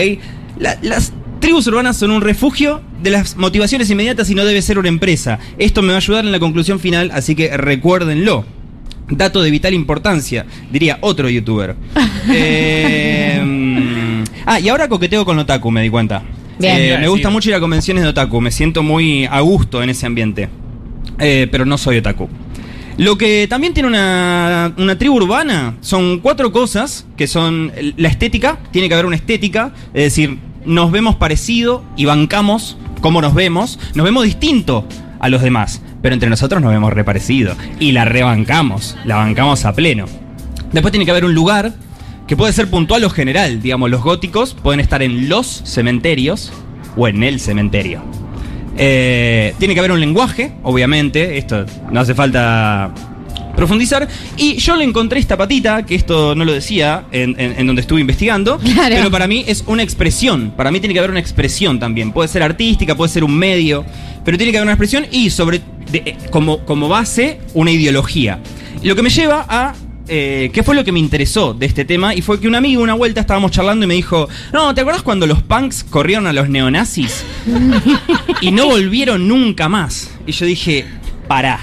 La- 0.58 0.78
las 0.82 1.12
tribus 1.40 1.66
urbanas 1.66 1.96
son 1.96 2.10
un 2.10 2.20
refugio 2.22 2.80
de 3.02 3.10
las 3.10 3.36
motivaciones 3.36 3.90
inmediatas 3.90 4.30
y 4.30 4.34
no 4.34 4.44
debe 4.44 4.62
ser 4.62 4.78
una 4.78 4.88
empresa. 4.88 5.38
Esto 5.58 5.82
me 5.82 5.88
va 5.88 5.94
a 5.94 5.96
ayudar 5.98 6.24
en 6.24 6.32
la 6.32 6.38
conclusión 6.40 6.78
final, 6.80 7.10
así 7.12 7.34
que 7.34 7.56
recuérdenlo. 7.56 8.44
Dato 9.08 9.42
de 9.42 9.50
vital 9.50 9.74
importancia, 9.74 10.46
diría 10.70 10.98
otro 11.00 11.28
youtuber. 11.28 11.76
Eh, 12.34 14.24
ah, 14.46 14.60
y 14.60 14.68
ahora 14.68 14.88
coqueteo 14.88 15.24
con 15.24 15.38
Otaku, 15.38 15.70
me 15.70 15.82
di 15.82 15.90
cuenta. 15.90 16.22
Bien. 16.62 16.76
Eh, 16.78 16.98
me 16.98 17.08
gusta 17.08 17.30
mucho 17.30 17.50
ir 17.50 17.54
a 17.54 17.60
convenciones 17.60 18.04
de 18.04 18.10
Otaku, 18.10 18.40
me 18.40 18.50
siento 18.50 18.82
muy 18.82 19.26
a 19.26 19.40
gusto 19.40 19.82
en 19.82 19.90
ese 19.90 20.06
ambiente. 20.06 20.48
Eh, 21.18 21.48
pero 21.50 21.64
no 21.64 21.76
soy 21.76 21.98
Otaku. 21.98 22.28
Lo 22.98 23.16
que 23.16 23.46
también 23.48 23.74
tiene 23.74 23.88
una, 23.88 24.72
una 24.76 24.98
tribu 24.98 25.16
urbana 25.16 25.76
son 25.80 26.20
cuatro 26.20 26.52
cosas 26.52 27.06
que 27.16 27.26
son 27.26 27.72
la 27.96 28.08
estética, 28.08 28.58
tiene 28.70 28.88
que 28.88 28.94
haber 28.94 29.06
una 29.06 29.16
estética, 29.16 29.72
es 29.94 30.04
decir, 30.04 30.38
nos 30.64 30.92
vemos 30.92 31.16
parecido 31.16 31.82
y 31.96 32.04
bancamos 32.04 32.76
cómo 33.00 33.20
nos 33.20 33.34
vemos, 33.34 33.78
nos 33.94 34.04
vemos 34.04 34.24
distinto 34.24 34.86
a 35.20 35.28
los 35.28 35.42
demás, 35.42 35.82
pero 36.02 36.14
entre 36.14 36.28
nosotros 36.28 36.60
nos 36.60 36.70
vemos 36.70 36.92
reparecido 36.92 37.54
y 37.80 37.92
la 37.92 38.04
rebancamos, 38.04 38.96
la 39.04 39.16
bancamos 39.16 39.64
a 39.64 39.72
pleno. 39.74 40.04
Después 40.72 40.92
tiene 40.92 41.04
que 41.04 41.10
haber 41.10 41.24
un 41.24 41.34
lugar 41.34 41.72
que 42.32 42.36
puede 42.38 42.54
ser 42.54 42.70
puntual 42.70 43.04
o 43.04 43.10
general, 43.10 43.60
digamos, 43.60 43.90
los 43.90 44.02
góticos 44.02 44.54
pueden 44.54 44.80
estar 44.80 45.02
en 45.02 45.28
los 45.28 45.46
cementerios 45.66 46.50
o 46.96 47.06
en 47.06 47.22
el 47.22 47.38
cementerio. 47.40 48.02
Eh, 48.78 49.52
tiene 49.58 49.74
que 49.74 49.80
haber 49.80 49.92
un 49.92 50.00
lenguaje, 50.00 50.52
obviamente, 50.62 51.36
esto 51.36 51.66
no 51.90 52.00
hace 52.00 52.14
falta 52.14 52.90
profundizar. 53.54 54.08
Y 54.38 54.56
yo 54.56 54.76
le 54.76 54.84
encontré 54.84 55.20
esta 55.20 55.36
patita, 55.36 55.84
que 55.84 55.94
esto 55.94 56.34
no 56.34 56.46
lo 56.46 56.54
decía 56.54 57.04
en, 57.12 57.36
en- 57.38 57.54
en 57.58 57.66
donde 57.66 57.82
estuve 57.82 58.00
investigando, 58.00 58.56
Claro. 58.60 58.94
pero 58.96 59.10
para 59.10 59.26
mí 59.26 59.44
es 59.46 59.62
una 59.66 59.82
expresión. 59.82 60.54
Para 60.56 60.70
mí 60.70 60.80
tiene 60.80 60.94
que 60.94 61.00
haber 61.00 61.10
una 61.10 61.20
expresión 61.20 61.78
también. 61.78 62.12
Puede 62.12 62.28
ser 62.28 62.42
artística, 62.42 62.94
puede 62.94 63.10
ser 63.12 63.24
un 63.24 63.36
medio, 63.36 63.84
pero 64.24 64.38
tiene 64.38 64.52
que 64.52 64.56
haber 64.56 64.68
una 64.68 64.72
expresión 64.72 65.04
y 65.12 65.28
sobre 65.28 65.60
de- 65.90 66.16
como, 66.30 66.60
como 66.64 66.88
base 66.88 67.40
una 67.52 67.70
ideología. 67.72 68.38
Lo 68.82 68.96
que 68.96 69.02
me 69.02 69.10
lleva 69.10 69.44
a 69.46 69.74
eh, 70.08 70.50
qué 70.52 70.62
fue 70.62 70.74
lo 70.74 70.84
que 70.84 70.92
me 70.92 70.98
interesó 70.98 71.54
de 71.54 71.66
este 71.66 71.84
tema 71.84 72.14
y 72.14 72.22
fue 72.22 72.40
que 72.40 72.48
un 72.48 72.54
amigo 72.54 72.82
una 72.82 72.94
vuelta 72.94 73.20
estábamos 73.20 73.52
charlando 73.52 73.84
y 73.84 73.88
me 73.88 73.94
dijo, 73.94 74.28
no, 74.52 74.74
¿te 74.74 74.80
acuerdas 74.80 75.02
cuando 75.02 75.26
los 75.26 75.42
punks 75.42 75.84
corrieron 75.84 76.26
a 76.26 76.32
los 76.32 76.48
neonazis? 76.48 77.24
y 78.40 78.50
no 78.50 78.66
volvieron 78.66 79.28
nunca 79.28 79.68
más. 79.68 80.10
Y 80.26 80.32
yo 80.32 80.46
dije, 80.46 80.84
pará. 81.28 81.60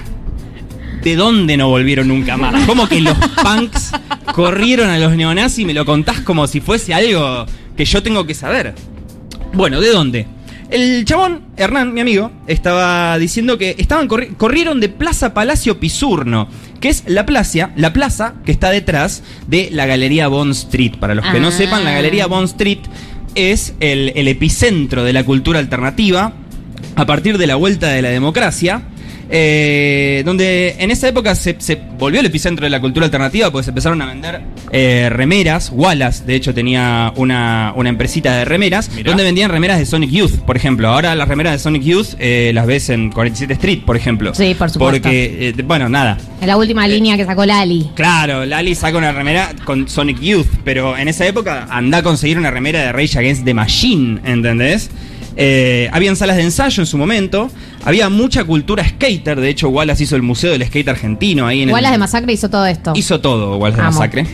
¿De 1.02 1.16
dónde 1.16 1.56
no 1.56 1.68
volvieron 1.68 2.08
nunca 2.08 2.36
más? 2.36 2.66
¿Cómo 2.66 2.86
que 2.86 3.00
los 3.00 3.16
punks 3.42 3.92
corrieron 4.34 4.90
a 4.90 4.98
los 4.98 5.16
neonazis 5.16 5.60
y 5.60 5.64
me 5.64 5.72
lo 5.72 5.86
contás 5.86 6.20
como 6.20 6.46
si 6.46 6.60
fuese 6.60 6.92
algo 6.92 7.46
que 7.76 7.84
yo 7.86 8.02
tengo 8.02 8.26
que 8.26 8.34
saber? 8.34 8.74
Bueno, 9.54 9.80
¿de 9.80 9.88
dónde? 9.90 10.26
El 10.70 11.04
chabón, 11.04 11.42
Hernán, 11.56 11.92
mi 11.92 12.00
amigo, 12.00 12.30
estaba 12.46 13.18
diciendo 13.18 13.58
que 13.58 13.74
estaban 13.78 14.08
corri- 14.08 14.36
corrieron 14.36 14.78
de 14.80 14.88
Plaza 14.88 15.34
Palacio 15.34 15.80
Pisurno, 15.80 16.48
que 16.80 16.88
es 16.90 17.02
la 17.08 17.26
plaza, 17.26 17.70
la 17.74 17.92
plaza 17.92 18.34
que 18.46 18.52
está 18.52 18.70
detrás 18.70 19.24
de 19.48 19.68
la 19.72 19.86
Galería 19.86 20.28
Bond 20.28 20.52
Street. 20.52 20.92
Para 21.00 21.16
los 21.16 21.26
que 21.26 21.40
no 21.40 21.48
Ah. 21.48 21.52
sepan, 21.52 21.82
la 21.82 21.90
Galería 21.92 22.26
Bond 22.26 22.46
Street 22.48 22.78
es 23.34 23.74
el, 23.80 24.12
el 24.14 24.28
epicentro 24.28 25.02
de 25.02 25.12
la 25.12 25.24
cultura 25.24 25.58
alternativa 25.58 26.32
a 26.94 27.04
partir 27.06 27.36
de 27.36 27.48
la 27.48 27.56
vuelta 27.56 27.88
de 27.88 28.02
la 28.02 28.10
democracia. 28.10 28.82
Eh, 29.30 30.22
donde 30.24 30.76
en 30.78 30.90
esa 30.90 31.08
época 31.08 31.34
se, 31.34 31.56
se 31.58 31.76
volvió 31.98 32.20
el 32.20 32.26
epicentro 32.26 32.64
de 32.64 32.70
la 32.70 32.80
cultura 32.80 33.06
alternativa, 33.06 33.50
pues 33.50 33.66
se 33.66 33.70
empezaron 33.70 34.02
a 34.02 34.06
vender 34.06 34.40
eh, 34.72 35.08
remeras. 35.10 35.70
Wallace, 35.72 36.24
de 36.24 36.34
hecho, 36.34 36.52
tenía 36.52 37.12
una, 37.16 37.72
una 37.76 37.88
empresita 37.88 38.36
de 38.36 38.44
remeras, 38.44 38.90
Mirá. 38.94 39.10
donde 39.10 39.24
vendían 39.24 39.50
remeras 39.50 39.78
de 39.78 39.86
Sonic 39.86 40.10
Youth, 40.10 40.40
por 40.40 40.56
ejemplo. 40.56 40.88
Ahora 40.88 41.14
las 41.14 41.28
remeras 41.28 41.52
de 41.52 41.58
Sonic 41.58 41.82
Youth 41.82 42.08
eh, 42.18 42.50
las 42.54 42.66
ves 42.66 42.90
en 42.90 43.10
47 43.10 43.52
Street, 43.54 43.80
por 43.84 43.96
ejemplo. 43.96 44.34
Sí, 44.34 44.54
por 44.54 44.70
supuesto. 44.70 45.02
Porque, 45.02 45.54
eh, 45.56 45.62
bueno, 45.62 45.88
nada. 45.88 46.18
En 46.40 46.46
la 46.46 46.56
última 46.56 46.86
línea 46.88 47.16
que 47.16 47.24
sacó 47.24 47.44
Lali. 47.46 47.90
Claro, 47.94 48.44
Lali 48.46 48.74
saca 48.74 48.98
una 48.98 49.12
remera 49.12 49.52
con 49.64 49.88
Sonic 49.88 50.20
Youth, 50.20 50.46
pero 50.64 50.96
en 50.96 51.08
esa 51.08 51.26
época 51.26 51.66
anda 51.70 51.98
a 51.98 52.02
conseguir 52.02 52.38
una 52.38 52.50
remera 52.50 52.80
de 52.80 52.92
Rage 52.92 53.18
Against 53.18 53.44
the 53.44 53.54
Machine, 53.54 54.20
¿entendés? 54.24 54.90
Eh, 55.36 55.88
habían 55.92 56.16
salas 56.16 56.36
de 56.36 56.42
ensayo 56.42 56.82
en 56.82 56.86
su 56.86 56.98
momento, 56.98 57.50
había 57.84 58.08
mucha 58.08 58.44
cultura 58.44 58.86
skater, 58.86 59.40
de 59.40 59.48
hecho 59.48 59.68
Wallace 59.68 60.04
hizo 60.04 60.16
el 60.16 60.22
Museo 60.22 60.52
del 60.52 60.66
Skate 60.66 60.88
Argentino 60.88 61.46
ahí 61.46 61.62
en 61.62 61.70
el... 61.70 61.82
las 61.82 61.92
de 61.92 61.98
Masacre 61.98 62.32
hizo 62.32 62.50
todo 62.50 62.66
esto. 62.66 62.92
Hizo 62.96 63.20
todo 63.20 63.56
Wallace 63.56 63.80
de. 63.80 63.86
Masacre. 63.86 64.26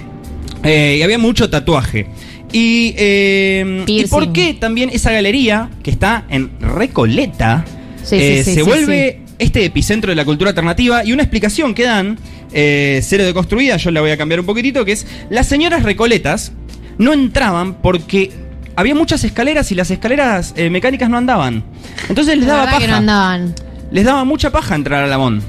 Eh, 0.62 0.96
y 0.98 1.02
había 1.02 1.18
mucho 1.18 1.50
tatuaje. 1.50 2.08
Y, 2.52 2.94
eh, 2.96 3.84
¿y 3.86 4.06
por 4.06 4.32
qué 4.32 4.54
también 4.54 4.90
esa 4.90 5.12
galería, 5.12 5.70
que 5.82 5.90
está 5.90 6.24
en 6.30 6.50
Recoleta, 6.60 7.64
Sí, 8.02 8.18
sí, 8.20 8.44
sí, 8.44 8.54
se 8.54 8.62
vuelve 8.62 9.20
este 9.40 9.64
epicentro 9.64 10.10
de 10.10 10.14
la 10.14 10.24
cultura 10.24 10.50
alternativa 10.50 11.04
y 11.04 11.12
una 11.12 11.24
explicación 11.24 11.74
que 11.74 11.82
dan, 11.82 12.18
cero 12.52 13.24
de 13.24 13.34
construida, 13.34 13.76
yo 13.76 13.90
la 13.90 14.00
voy 14.00 14.12
a 14.12 14.16
cambiar 14.16 14.38
un 14.38 14.46
poquitito, 14.46 14.84
que 14.84 14.92
es 14.92 15.06
las 15.28 15.48
señoras 15.48 15.82
recoletas 15.82 16.52
no 16.98 17.12
entraban 17.12 17.74
porque 17.74 18.30
había 18.76 18.94
muchas 18.94 19.24
escaleras 19.24 19.72
y 19.72 19.74
las 19.74 19.90
escaleras 19.90 20.52
eh, 20.56 20.70
mecánicas 20.70 21.08
no 21.10 21.16
andaban. 21.16 21.64
Entonces 22.08 22.36
les 22.38 22.46
La 22.46 22.54
daba 22.56 22.78
que 22.78 22.86
no 22.86 22.92
paja. 22.92 22.96
andaban. 22.98 23.54
les 23.90 24.04
daba 24.04 24.24
mucha 24.24 24.50
paja 24.50 24.74
entrar 24.74 25.02
al 25.04 25.10
Lamón. 25.10 25.42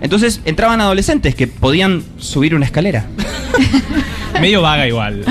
Entonces 0.00 0.40
entraban 0.44 0.80
adolescentes 0.80 1.34
que 1.34 1.46
podían 1.48 2.04
subir 2.18 2.54
una 2.54 2.64
escalera. 2.66 3.06
Medio 4.40 4.62
vaga 4.62 4.86
igual. 4.86 5.24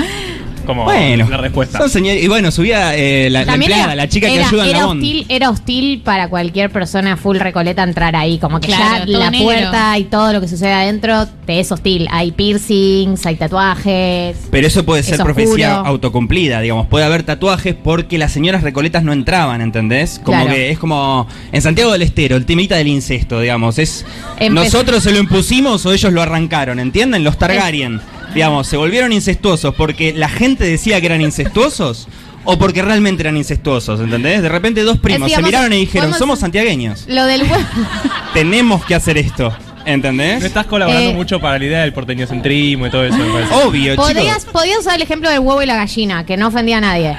Como 0.68 0.84
Bueno, 0.84 1.26
la 1.30 1.38
respuesta. 1.38 1.78
son 1.78 1.88
señor- 1.88 2.18
y 2.22 2.28
bueno, 2.28 2.50
subía 2.50 2.94
eh, 2.94 3.30
la, 3.30 3.40
la 3.40 3.46
También 3.52 3.70
empleada, 3.72 3.92
era- 3.94 4.02
la 4.02 4.08
chica 4.10 4.26
que 4.28 4.34
era- 4.36 4.48
ayuda 4.48 4.64
en 4.64 4.68
era 4.68 4.78
Lamón. 4.80 4.98
hostil, 4.98 5.26
era 5.30 5.48
hostil 5.48 6.02
para 6.04 6.28
cualquier 6.28 6.68
persona 6.68 7.16
full 7.16 7.38
recoleta 7.38 7.82
entrar 7.82 8.14
ahí. 8.14 8.36
Como 8.38 8.60
que 8.60 8.66
Claro, 8.66 9.06
ya 9.06 9.18
la 9.18 9.30
negro. 9.30 9.46
puerta 9.46 9.96
y 9.96 10.04
todo 10.04 10.34
lo 10.34 10.42
que 10.42 10.46
sucede 10.48 10.74
adentro 10.74 11.26
te 11.46 11.58
es 11.58 11.72
hostil. 11.72 12.06
Hay 12.10 12.32
piercings, 12.32 13.24
hay 13.24 13.36
tatuajes. 13.36 14.36
Pero 14.50 14.66
eso 14.66 14.84
puede 14.84 15.02
ser 15.02 15.14
Es 15.14 15.20
profecía 15.22 15.72
oscuro. 15.76 15.88
autocumplida, 15.88 16.60
digamos. 16.60 16.86
Puede 16.88 17.06
haber 17.06 17.22
tatuajes 17.22 17.74
porque 17.74 18.18
las 18.18 18.30
señoras 18.32 18.62
recoletas 18.62 19.02
no 19.02 19.14
entraban, 19.14 19.62
¿entendés? 19.62 20.20
Como 20.22 20.42
Claro. 20.42 20.54
que 20.54 20.70
es 20.70 20.78
como 20.78 21.26
en 21.50 21.62
Santiago 21.62 21.92
del 21.92 22.02
Estero, 22.02 22.36
el 22.36 22.44
temita 22.44 22.76
del 22.76 22.88
incesto, 22.88 23.40
digamos. 23.40 23.78
Es 23.78 24.04
nosotros 24.50 25.02
se 25.02 25.12
lo 25.12 25.18
impusimos 25.18 25.86
o 25.86 25.92
ellos 25.94 26.12
lo 26.12 26.20
arrancaron, 26.20 26.78
¿entienden? 26.78 27.24
Los 27.24 27.38
Targaryen, 27.38 28.00
digamos, 28.38 28.66
se 28.68 28.76
volvieron 28.76 29.12
incestuosos 29.12 29.74
porque 29.74 30.12
la 30.12 30.28
gente 30.28 30.64
decía 30.64 31.00
que 31.00 31.06
eran 31.06 31.20
incestuosos 31.20 32.06
o 32.44 32.56
porque 32.56 32.82
realmente 32.82 33.22
eran 33.24 33.36
incestuosos, 33.36 33.98
¿entendés? 34.00 34.42
De 34.42 34.48
repente 34.48 34.82
dos 34.82 34.98
primos 34.98 35.30
se 35.30 35.42
miraron 35.42 35.72
y 35.72 35.78
dijeron, 35.80 36.14
somos 36.14 36.38
santiagueños, 36.38 37.04
Lo 37.08 37.24
del 37.26 37.42
hue- 37.42 37.66
tenemos 38.34 38.84
que 38.84 38.94
hacer 38.94 39.18
esto, 39.18 39.52
¿entendés? 39.84 40.40
No 40.40 40.46
estás 40.46 40.66
colaborando 40.66 41.10
Eh, 41.10 41.14
mucho 41.14 41.40
para 41.40 41.58
la 41.58 41.64
idea 41.64 41.80
del 41.80 41.92
porteñocentrismo 41.92 42.86
y 42.86 42.90
todo 42.90 43.04
eso, 43.04 43.16
me 43.18 43.32
parece. 43.32 43.54
Obvio, 43.54 43.96
podías, 43.96 44.38
chicos. 44.38 44.52
podías 44.52 44.78
usar 44.78 44.94
el 44.94 45.02
ejemplo 45.02 45.28
del 45.28 45.40
huevo 45.40 45.60
y 45.62 45.66
la 45.66 45.74
gallina, 45.76 46.24
que 46.24 46.36
no 46.36 46.46
ofendía 46.46 46.78
a 46.78 46.80
nadie. 46.80 47.16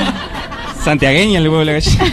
Santiagueña 0.84 1.38
el 1.38 1.44
huevo 1.44 1.60
de 1.60 1.64
la 1.66 1.72
gallina. 1.74 2.04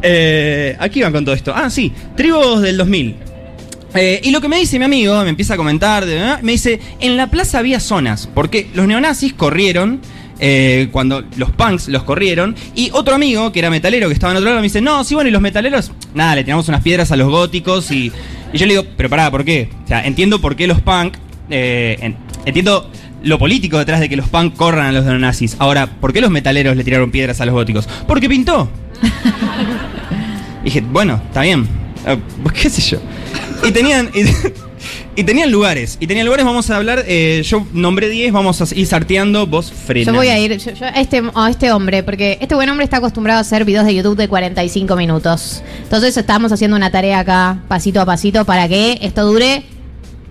Eh, 0.00 0.76
aquí 0.78 1.02
van 1.02 1.12
con 1.12 1.24
todo 1.24 1.34
esto. 1.34 1.52
Ah, 1.52 1.68
sí, 1.70 1.92
tribus 2.16 2.60
del 2.62 2.76
2000. 2.76 3.16
Eh, 3.94 4.20
y 4.22 4.30
lo 4.30 4.40
que 4.40 4.48
me 4.48 4.58
dice 4.58 4.78
mi 4.78 4.84
amigo, 4.84 5.22
me 5.24 5.30
empieza 5.30 5.54
a 5.54 5.56
comentar, 5.56 6.04
¿eh? 6.06 6.36
me 6.42 6.52
dice, 6.52 6.78
en 7.00 7.16
la 7.16 7.28
plaza 7.28 7.58
había 7.58 7.80
zonas, 7.80 8.28
porque 8.34 8.68
los 8.74 8.86
neonazis 8.86 9.32
corrieron, 9.32 10.00
eh, 10.40 10.88
cuando 10.92 11.24
los 11.36 11.50
punks 11.52 11.88
los 11.88 12.02
corrieron, 12.04 12.54
y 12.74 12.90
otro 12.92 13.14
amigo, 13.14 13.50
que 13.50 13.60
era 13.60 13.70
metalero, 13.70 14.08
que 14.08 14.14
estaba 14.14 14.32
en 14.32 14.36
otro 14.36 14.50
lado, 14.50 14.60
me 14.60 14.64
dice, 14.66 14.82
no, 14.82 15.02
sí, 15.04 15.14
bueno, 15.14 15.28
y 15.28 15.32
los 15.32 15.40
metaleros, 15.40 15.90
nada, 16.14 16.34
le 16.36 16.44
tiramos 16.44 16.68
unas 16.68 16.82
piedras 16.82 17.10
a 17.12 17.16
los 17.16 17.30
góticos, 17.30 17.90
y, 17.90 18.12
y 18.52 18.58
yo 18.58 18.66
le 18.66 18.74
digo, 18.74 18.84
pero 18.96 19.08
pará, 19.08 19.30
¿por 19.30 19.44
qué? 19.44 19.70
O 19.84 19.88
sea, 19.88 20.04
entiendo 20.06 20.38
por 20.40 20.54
qué 20.54 20.66
los 20.66 20.82
punk, 20.82 21.14
eh, 21.48 21.96
en- 22.00 22.16
entiendo 22.44 22.90
lo 23.22 23.38
político 23.38 23.78
detrás 23.78 24.00
de 24.00 24.08
que 24.10 24.16
los 24.16 24.28
punk 24.28 24.54
corran 24.54 24.86
a 24.86 24.92
los 24.92 25.04
neonazis. 25.06 25.56
Ahora, 25.58 25.86
¿por 25.86 26.12
qué 26.12 26.20
los 26.20 26.30
metaleros 26.30 26.76
le 26.76 26.84
tiraron 26.84 27.10
piedras 27.10 27.40
a 27.40 27.46
los 27.46 27.54
góticos? 27.54 27.88
Porque 28.06 28.28
pintó. 28.28 28.70
dije, 30.62 30.80
bueno, 30.82 31.20
está 31.26 31.40
bien. 31.42 31.66
¿Qué 32.54 32.70
sé 32.70 32.80
yo? 32.82 32.98
Y 33.66 33.72
tenían. 33.72 34.10
Y, 34.14 34.24
y 35.20 35.24
tenían 35.24 35.50
lugares. 35.50 35.96
Y 36.00 36.06
tenían 36.06 36.26
lugares, 36.26 36.46
vamos 36.46 36.70
a 36.70 36.76
hablar. 36.76 37.04
eh, 37.06 37.42
yo 37.44 37.66
nombré 37.72 38.08
10, 38.08 38.32
vamos 38.32 38.60
a 38.62 38.74
ir 38.74 38.86
sarteando. 38.86 39.46
Vos 39.46 39.72
frena. 39.72 40.06
Yo 40.12 40.14
voy 40.16 40.28
a 40.28 40.38
ir 40.38 40.56
yo- 40.58 40.72
yo 40.72 40.86
a, 40.86 40.90
este, 40.90 41.22
a 41.34 41.50
este 41.50 41.72
hombre, 41.72 42.02
porque 42.02 42.38
este 42.40 42.54
buen 42.54 42.68
hombre 42.68 42.84
está 42.84 42.98
acostumbrado 42.98 43.38
a 43.38 43.40
hacer 43.40 43.64
videos 43.64 43.84
de 43.86 43.94
YouTube 43.94 44.16
de 44.16 44.28
45 44.28 44.94
minutos. 44.96 45.62
Entonces 45.82 46.16
estamos 46.16 46.52
haciendo 46.52 46.76
una 46.76 46.90
tarea 46.90 47.18
acá, 47.20 47.58
pasito 47.68 48.00
a 48.00 48.06
pasito, 48.06 48.44
para 48.44 48.68
que 48.68 48.98
esto 49.02 49.24
dure 49.26 49.64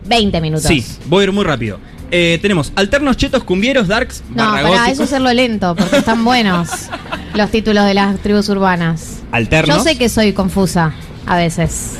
20 0.05 0.39
minutos. 0.41 0.67
Sí, 0.67 0.85
voy 1.07 1.21
a 1.21 1.23
ir 1.25 1.31
muy 1.33 1.43
rápido. 1.43 1.79
Eh, 2.09 2.39
tenemos 2.41 2.71
alternos, 2.77 3.17
chetos, 3.17 3.43
cumbieros, 3.43 3.89
darks, 3.89 4.23
No, 4.29 4.37
para 4.53 4.89
eso 4.89 5.03
hacerlo 5.03 5.33
lento, 5.33 5.75
porque 5.75 5.97
están 5.97 6.23
buenos 6.23 6.69
los 7.35 7.51
títulos 7.51 7.85
de 7.85 7.93
las 7.93 8.17
tribus 8.19 8.47
urbanas. 8.47 9.17
alternos. 9.33 9.75
Yo 9.75 9.83
sé 9.83 9.97
que 9.97 10.07
soy 10.07 10.31
confusa 10.31 10.93
a 11.25 11.35
veces. 11.35 11.95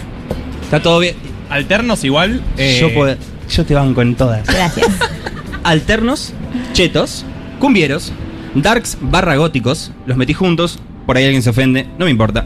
Está 0.67 0.81
todo 0.81 0.99
bien. 0.99 1.15
Alternos 1.49 2.03
igual. 2.03 2.41
eh, 2.57 2.77
Yo, 2.81 2.93
puedo- 2.93 3.15
yo 3.49 3.65
te 3.65 3.73
banco 3.73 4.01
en 4.01 4.15
todas. 4.15 4.45
Gracias. 4.45 4.87
Alternos, 5.63 6.33
chetos, 6.73 7.25
cumbieros, 7.59 8.11
darks 8.53 8.97
barra 9.01 9.35
góticos, 9.37 9.91
los 10.05 10.17
metí 10.17 10.33
juntos, 10.33 10.79
por 11.05 11.15
ahí 11.17 11.23
alguien 11.25 11.41
se 11.43 11.49
ofende, 11.49 11.87
no 11.97 12.05
me 12.05 12.11
importa. 12.11 12.45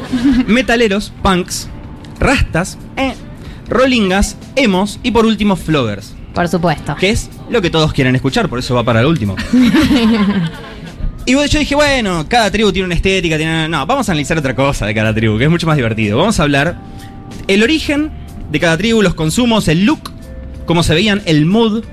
Metaleros, 0.46 1.12
punks, 1.22 1.68
rastas, 2.18 2.78
eh, 2.96 3.12
rollingas, 3.68 4.36
emos 4.56 4.98
y 5.02 5.10
por 5.10 5.26
último 5.26 5.56
floggers, 5.56 6.14
Por 6.34 6.48
supuesto. 6.48 6.96
que 6.96 7.10
es 7.10 7.28
lo 7.50 7.60
que 7.62 7.68
todos 7.70 7.92
quieren 7.92 8.16
escuchar, 8.16 8.48
por 8.48 8.58
eso 8.58 8.74
va 8.74 8.82
para 8.84 9.00
el 9.00 9.06
último. 9.06 9.36
Y 11.26 11.34
bueno, 11.34 11.46
yo 11.50 11.58
dije, 11.58 11.74
bueno, 11.74 12.24
cada 12.26 12.50
tribu 12.50 12.72
tiene 12.72 12.86
una 12.86 12.94
estética, 12.94 13.36
tiene... 13.36 13.68
No, 13.68 13.84
vamos 13.84 14.08
a 14.08 14.12
analizar 14.12 14.38
otra 14.38 14.54
cosa 14.56 14.86
de 14.86 14.94
cada 14.94 15.14
tribu, 15.14 15.36
que 15.36 15.44
es 15.44 15.50
mucho 15.50 15.66
más 15.66 15.76
divertido. 15.76 16.16
Vamos 16.16 16.40
a 16.40 16.42
hablar 16.42 16.78
el 17.48 17.62
origen 17.62 18.10
de 18.50 18.60
cada 18.60 18.76
tribu, 18.78 19.02
los 19.02 19.14
consumos, 19.14 19.66
el 19.68 19.84
look, 19.84 20.10
cómo 20.66 20.82
se 20.82 20.94
veían, 20.94 21.22
el 21.26 21.44
mood, 21.46 21.84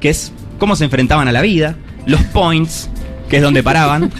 que 0.00 0.10
es 0.10 0.32
cómo 0.58 0.76
se 0.76 0.84
enfrentaban 0.84 1.26
a 1.28 1.32
la 1.32 1.40
vida, 1.42 1.76
los 2.06 2.20
points, 2.24 2.88
que 3.28 3.36
es 3.38 3.42
donde 3.42 3.62
paraban, 3.62 4.12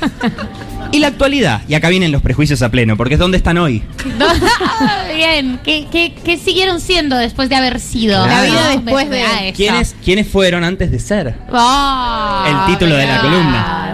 y 0.93 0.99
la 0.99 1.09
actualidad. 1.09 1.63
Y 1.69 1.75
acá 1.75 1.89
vienen 1.91 2.11
los 2.13 2.23
prejuicios 2.23 2.63
a 2.63 2.71
pleno, 2.71 2.97
porque 2.97 3.15
es 3.15 3.21
donde 3.21 3.37
están 3.37 3.59
hoy. 3.59 3.83
Bien, 5.15 5.61
¿Qué, 5.65 5.87
qué, 5.91 6.15
qué 6.25 6.37
siguieron 6.37 6.81
siendo 6.81 7.17
después 7.17 7.49
de 7.49 7.57
haber 7.57 7.81
sido? 7.81 8.27
La 8.27 8.43
vida 8.43 8.63
No, 8.75 8.81
después 8.83 9.11
de- 9.11 9.23
ah, 9.23 9.45
eso. 9.47 9.57
¿Quiénes, 9.57 9.97
¿Quiénes 10.05 10.29
fueron 10.29 10.65
antes 10.65 10.91
de 10.91 10.99
ser? 10.99 11.35
Ah, 11.53 12.65
El 12.67 12.73
título 12.75 12.97
de 12.97 13.07
la 13.07 13.21
columna. 13.21 13.86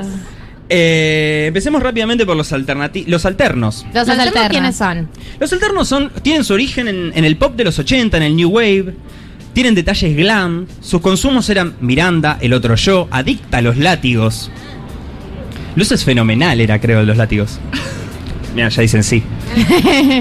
Eh, 0.74 1.44
empecemos 1.48 1.82
rápidamente 1.82 2.24
por 2.24 2.34
los, 2.34 2.50
alternati- 2.50 3.04
los 3.06 3.26
alternos. 3.26 3.84
¿Los 3.92 4.08
Los 4.08 4.18
alternos 4.18 4.48
quiénes 4.48 4.76
son? 4.76 5.08
Los 5.38 5.52
alternos 5.52 5.86
son, 5.86 6.10
tienen 6.22 6.44
su 6.44 6.54
origen 6.54 6.88
en, 6.88 7.12
en 7.14 7.24
el 7.26 7.36
pop 7.36 7.54
de 7.56 7.64
los 7.64 7.78
80, 7.78 8.16
en 8.16 8.22
el 8.22 8.34
New 8.36 8.48
Wave. 8.48 8.94
Tienen 9.52 9.74
detalles 9.74 10.16
glam. 10.16 10.66
Sus 10.80 11.02
consumos 11.02 11.50
eran 11.50 11.74
Miranda, 11.82 12.38
el 12.40 12.54
otro 12.54 12.74
yo, 12.74 13.06
adicta 13.10 13.58
a 13.58 13.60
los 13.60 13.76
látigos. 13.76 14.50
Luces 15.76 16.04
fenomenal 16.04 16.58
era, 16.58 16.80
creo, 16.80 17.00
de 17.00 17.06
los 17.06 17.18
látigos. 17.18 17.58
Mira, 18.54 18.70
ya 18.70 18.80
dicen 18.82 19.02
sí. 19.04 19.22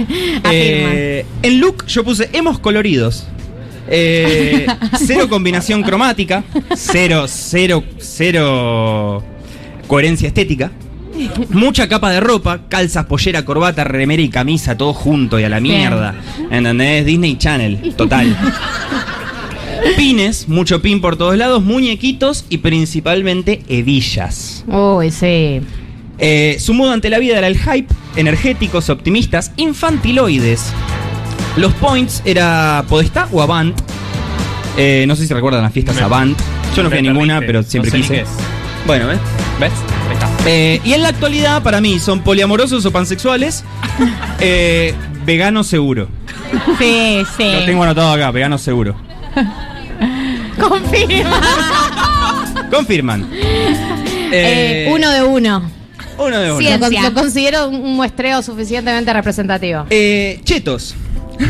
Eh, 0.52 1.26
en 1.44 1.60
look 1.62 1.86
yo 1.88 2.04
puse 2.04 2.30
hemos 2.34 2.60
coloridos. 2.60 3.26
Eh, 3.90 4.66
cero 5.06 5.28
combinación 5.30 5.82
cromática. 5.84 6.44
Cero, 6.76 7.26
cero, 7.30 7.84
cero 8.00 9.24
coherencia 9.92 10.30
estética. 10.30 10.72
Mucha 11.50 11.90
capa 11.90 12.10
de 12.12 12.22
ropa, 12.22 12.62
calzas, 12.70 13.06
pollera, 13.08 13.44
corbata, 13.44 13.84
remera 13.84 14.22
y 14.22 14.30
camisa, 14.30 14.78
todo 14.78 14.94
junto 14.94 15.38
y 15.38 15.44
a 15.44 15.50
la 15.50 15.60
Bien. 15.60 15.80
mierda. 15.80 16.16
¿Entendés? 16.50 17.06
Disney 17.06 17.38
Channel, 17.38 17.94
total. 17.98 18.34
Pines, 19.98 20.48
mucho 20.48 20.82
pin 20.82 21.02
por 21.02 21.18
todos 21.18 21.36
lados, 21.36 21.62
muñequitos 21.62 22.46
y 22.48 22.60
principalmente 22.60 23.64
hebillas. 23.68 24.64
Uy, 24.68 25.12
sí. 25.12 25.60
Eh, 26.20 26.56
su 26.58 26.74
modo 26.74 26.92
ante 26.94 27.10
la 27.10 27.20
vida 27.20 27.38
era 27.38 27.48
el 27.48 27.58
hype, 27.58 27.94
energéticos, 28.16 28.90
optimistas, 28.90 29.52
infantiloides. 29.58 30.72
Los 31.58 31.74
points 31.74 32.22
era 32.24 32.86
Podestá 32.88 33.28
o 33.34 33.42
Avant. 33.42 33.78
Eh, 34.78 35.04
no 35.06 35.18
sé 35.18 35.28
si 35.28 35.34
recuerdan 35.34 35.64
las 35.64 35.74
fiestas 35.74 35.98
Me- 35.98 36.04
Avant. 36.04 36.40
Yo 36.78 36.84
no 36.84 36.90
fui 36.90 37.00
a 37.00 37.02
me 37.02 37.10
ninguna, 37.10 37.42
perdiste, 37.42 37.48
pero 37.48 37.60
no 37.62 37.68
siempre 37.68 37.92
sé 37.92 37.98
ni 37.98 38.04
quise. 38.04 38.14
qué 38.16 38.22
es. 38.22 38.30
Bueno, 38.88 39.08
¿ves? 39.08 39.20
¿Ves? 39.62 39.72
Ahí 40.10 40.14
está. 40.16 40.30
Eh, 40.50 40.82
y 40.84 40.94
en 40.94 41.04
la 41.04 41.10
actualidad, 41.10 41.62
para 41.64 41.80
mí, 41.82 42.00
son 42.00 42.22
poliamorosos 42.22 42.84
o 42.86 42.92
pansexuales. 42.92 43.64
eh, 44.40 44.94
vegano 45.24 45.64
seguro. 45.64 46.10
Sí, 46.80 47.24
sí. 47.38 47.44
Lo 47.54 47.64
tengo 47.66 47.84
anotado 47.84 48.12
acá, 48.12 48.32
vegano 48.32 48.58
seguro. 48.58 48.96
Confirma. 50.60 51.42
Confirman. 52.72 53.30
Eh, 53.34 54.88
Eh, 54.88 54.92
uno 54.94 55.10
de 55.12 55.22
uno. 55.24 55.70
Uno 56.18 56.40
de 56.40 56.52
uno. 56.52 56.60
Cien. 56.60 56.74
Lo, 56.74 56.80
con- 56.80 56.90
Ciencia. 56.90 57.10
lo 57.10 57.16
considero 57.22 57.68
un 57.70 57.76
un 57.76 57.96
muestreo 57.96 58.42
suficientemente 58.42 59.14
representativo. 59.14 59.86
Eh, 59.90 60.42
chetos. 60.44 60.96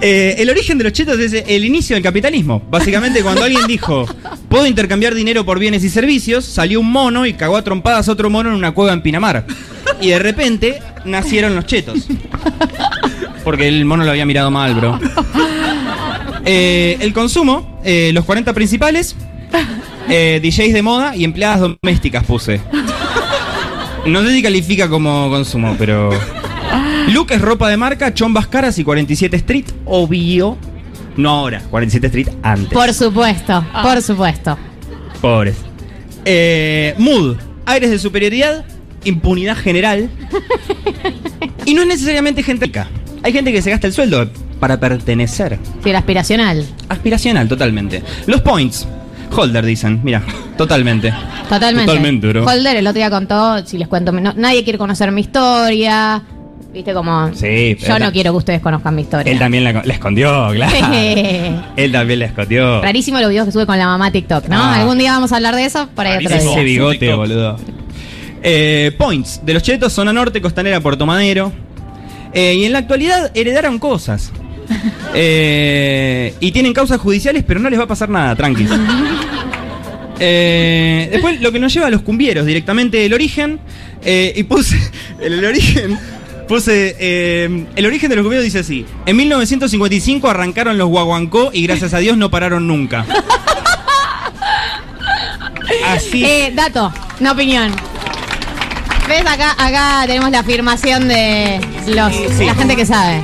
Eh, 0.00 0.36
el 0.38 0.48
origen 0.48 0.78
de 0.78 0.84
los 0.84 0.92
chetos 0.92 1.18
es 1.18 1.32
el 1.48 1.64
inicio 1.64 1.96
del 1.96 2.04
capitalismo. 2.04 2.62
Básicamente, 2.70 3.20
cuando 3.20 3.42
alguien 3.42 3.66
dijo, 3.66 4.06
puedo 4.48 4.66
intercambiar 4.66 5.14
dinero 5.14 5.44
por 5.44 5.58
bienes 5.58 5.84
y 5.84 5.90
servicios, 5.90 6.44
salió 6.44 6.80
un 6.80 6.90
mono 6.90 7.26
y 7.26 7.34
cagó 7.34 7.56
a 7.56 7.62
trompadas 7.62 8.08
a 8.08 8.12
otro 8.12 8.30
mono 8.30 8.50
en 8.50 8.56
una 8.56 8.72
cueva 8.72 8.92
en 8.92 9.02
Pinamar. 9.02 9.44
Y 10.00 10.08
de 10.08 10.18
repente 10.18 10.80
nacieron 11.04 11.54
los 11.54 11.66
chetos. 11.66 12.06
Porque 13.44 13.68
el 13.68 13.84
mono 13.84 14.04
lo 14.04 14.10
había 14.10 14.26
mirado 14.26 14.50
mal, 14.50 14.74
bro. 14.74 14.98
Eh, 16.44 16.96
el 17.00 17.12
consumo, 17.12 17.80
eh, 17.84 18.10
los 18.14 18.24
40 18.24 18.54
principales, 18.54 19.14
eh, 20.08 20.40
DJs 20.42 20.72
de 20.72 20.82
moda 20.82 21.14
y 21.14 21.24
empleadas 21.24 21.60
domésticas 21.60 22.24
puse. 22.24 22.60
No 24.06 24.22
sé 24.22 24.32
si 24.32 24.42
califica 24.42 24.88
como 24.88 25.28
consumo, 25.28 25.76
pero. 25.78 26.10
Look 27.08 27.32
es 27.32 27.40
ropa 27.40 27.68
de 27.68 27.76
marca, 27.76 28.14
chombas 28.14 28.46
caras 28.46 28.78
y 28.78 28.84
47 28.84 29.36
Street, 29.36 29.66
obvio. 29.84 30.56
No 31.18 31.30
ahora, 31.30 31.60
47 31.68 32.06
Street 32.06 32.28
antes. 32.42 32.72
Por 32.72 32.94
supuesto, 32.94 33.66
por 33.82 34.00
supuesto. 34.00 34.56
Pobres. 35.20 35.56
Eh, 36.24 36.94
mood, 36.96 37.36
aires 37.66 37.90
de 37.90 37.98
superioridad, 37.98 38.64
impunidad 39.04 39.56
general. 39.56 40.08
y 41.66 41.74
no 41.74 41.82
es 41.82 41.88
necesariamente 41.88 42.42
gente 42.44 42.66
rica. 42.66 42.88
Hay 43.24 43.32
gente 43.32 43.52
que 43.52 43.60
se 43.60 43.70
gasta 43.70 43.88
el 43.88 43.92
sueldo 43.92 44.30
para 44.60 44.78
pertenecer. 44.78 45.58
Sí, 45.82 45.90
el 45.90 45.96
aspiracional. 45.96 46.64
Aspiracional, 46.88 47.48
totalmente. 47.48 48.02
Los 48.26 48.40
points. 48.42 48.86
Holder, 49.36 49.64
dicen. 49.66 50.00
Mira, 50.04 50.22
totalmente. 50.56 51.12
Totalmente. 51.48 51.86
Totalmente, 51.86 52.28
bro. 52.28 52.44
Holder 52.46 52.76
el 52.76 52.86
otro 52.86 52.98
día 52.98 53.10
contó, 53.10 53.66
si 53.66 53.76
les 53.76 53.88
cuento, 53.88 54.12
no- 54.12 54.34
nadie 54.36 54.62
quiere 54.62 54.78
conocer 54.78 55.10
mi 55.10 55.22
historia. 55.22 56.22
Viste 56.72 56.92
como. 56.92 57.32
Sí, 57.34 57.76
pero 57.80 57.94
Yo 57.94 57.98
no 57.98 58.12
quiero 58.12 58.32
que 58.32 58.36
ustedes 58.38 58.60
conozcan 58.60 58.94
mi 58.94 59.02
historia. 59.02 59.32
Él 59.32 59.38
también 59.38 59.64
la, 59.64 59.72
la 59.84 59.92
escondió, 59.94 60.48
claro. 60.52 60.76
Él 61.76 61.92
también 61.92 62.18
la 62.18 62.26
escondió. 62.26 62.82
Rarísimo 62.82 63.18
los 63.20 63.30
videos 63.30 63.46
que 63.46 63.52
sube 63.52 63.64
con 63.66 63.78
la 63.78 63.86
mamá 63.86 64.10
TikTok, 64.12 64.48
¿no? 64.48 64.56
Ah. 64.58 64.80
Algún 64.80 64.98
día 64.98 65.12
vamos 65.12 65.32
a 65.32 65.36
hablar 65.36 65.54
de 65.56 65.64
eso, 65.64 65.88
por 65.94 66.06
ahí 66.06 66.24
otro 66.24 66.38
día. 66.38 66.50
Ese 66.52 66.62
bigote, 66.64 67.12
boludo. 67.14 67.56
Eh, 68.42 68.92
points. 68.98 69.40
De 69.44 69.54
los 69.54 69.62
chetos, 69.62 69.92
zona 69.92 70.12
norte, 70.12 70.40
costanera, 70.42 70.80
Puerto 70.80 71.06
Madero. 71.06 71.52
Eh, 72.34 72.54
y 72.58 72.64
en 72.66 72.72
la 72.72 72.80
actualidad 72.80 73.30
heredaron 73.34 73.78
cosas. 73.78 74.32
Eh, 75.14 76.34
y 76.38 76.52
tienen 76.52 76.74
causas 76.74 77.00
judiciales, 77.00 77.42
pero 77.44 77.58
no 77.60 77.70
les 77.70 77.78
va 77.80 77.84
a 77.84 77.88
pasar 77.88 78.10
nada, 78.10 78.36
tranquilos. 78.36 78.78
Eh, 80.20 81.08
después 81.12 81.40
lo 81.40 81.52
que 81.52 81.60
nos 81.60 81.72
lleva 81.72 81.86
a 81.86 81.90
los 81.90 82.02
cumbieros, 82.02 82.44
directamente 82.44 83.06
el 83.06 83.14
origen. 83.14 83.60
eh, 84.04 84.32
y 84.34 84.42
puse. 84.42 84.76
El, 85.20 85.34
el 85.34 85.44
origen. 85.44 85.98
Puse. 86.48 86.96
eh, 86.98 87.66
el 87.76 87.86
origen 87.86 88.08
de 88.10 88.16
los 88.16 88.22
cumbieros 88.22 88.44
dice 88.44 88.60
así: 88.60 88.84
En 89.06 89.16
1955 89.16 90.28
arrancaron 90.28 90.78
los 90.78 90.88
guaguancó 90.88 91.50
y 91.52 91.64
gracias 91.66 91.94
a 91.94 91.98
Dios 91.98 92.16
no 92.16 92.30
pararon 92.30 92.66
nunca. 92.66 93.04
Así. 95.86 96.24
Eh, 96.24 96.52
dato, 96.54 96.92
no 97.20 97.32
opinión. 97.32 97.72
¿Ves? 99.08 99.22
Acá, 99.26 99.52
acá 99.58 100.04
tenemos 100.06 100.30
la 100.30 100.40
afirmación 100.40 101.08
de 101.08 101.60
los, 101.86 102.12
Sí. 102.36 102.44
la 102.44 102.54
gente 102.54 102.76
que 102.76 102.84
sabe. 102.86 103.22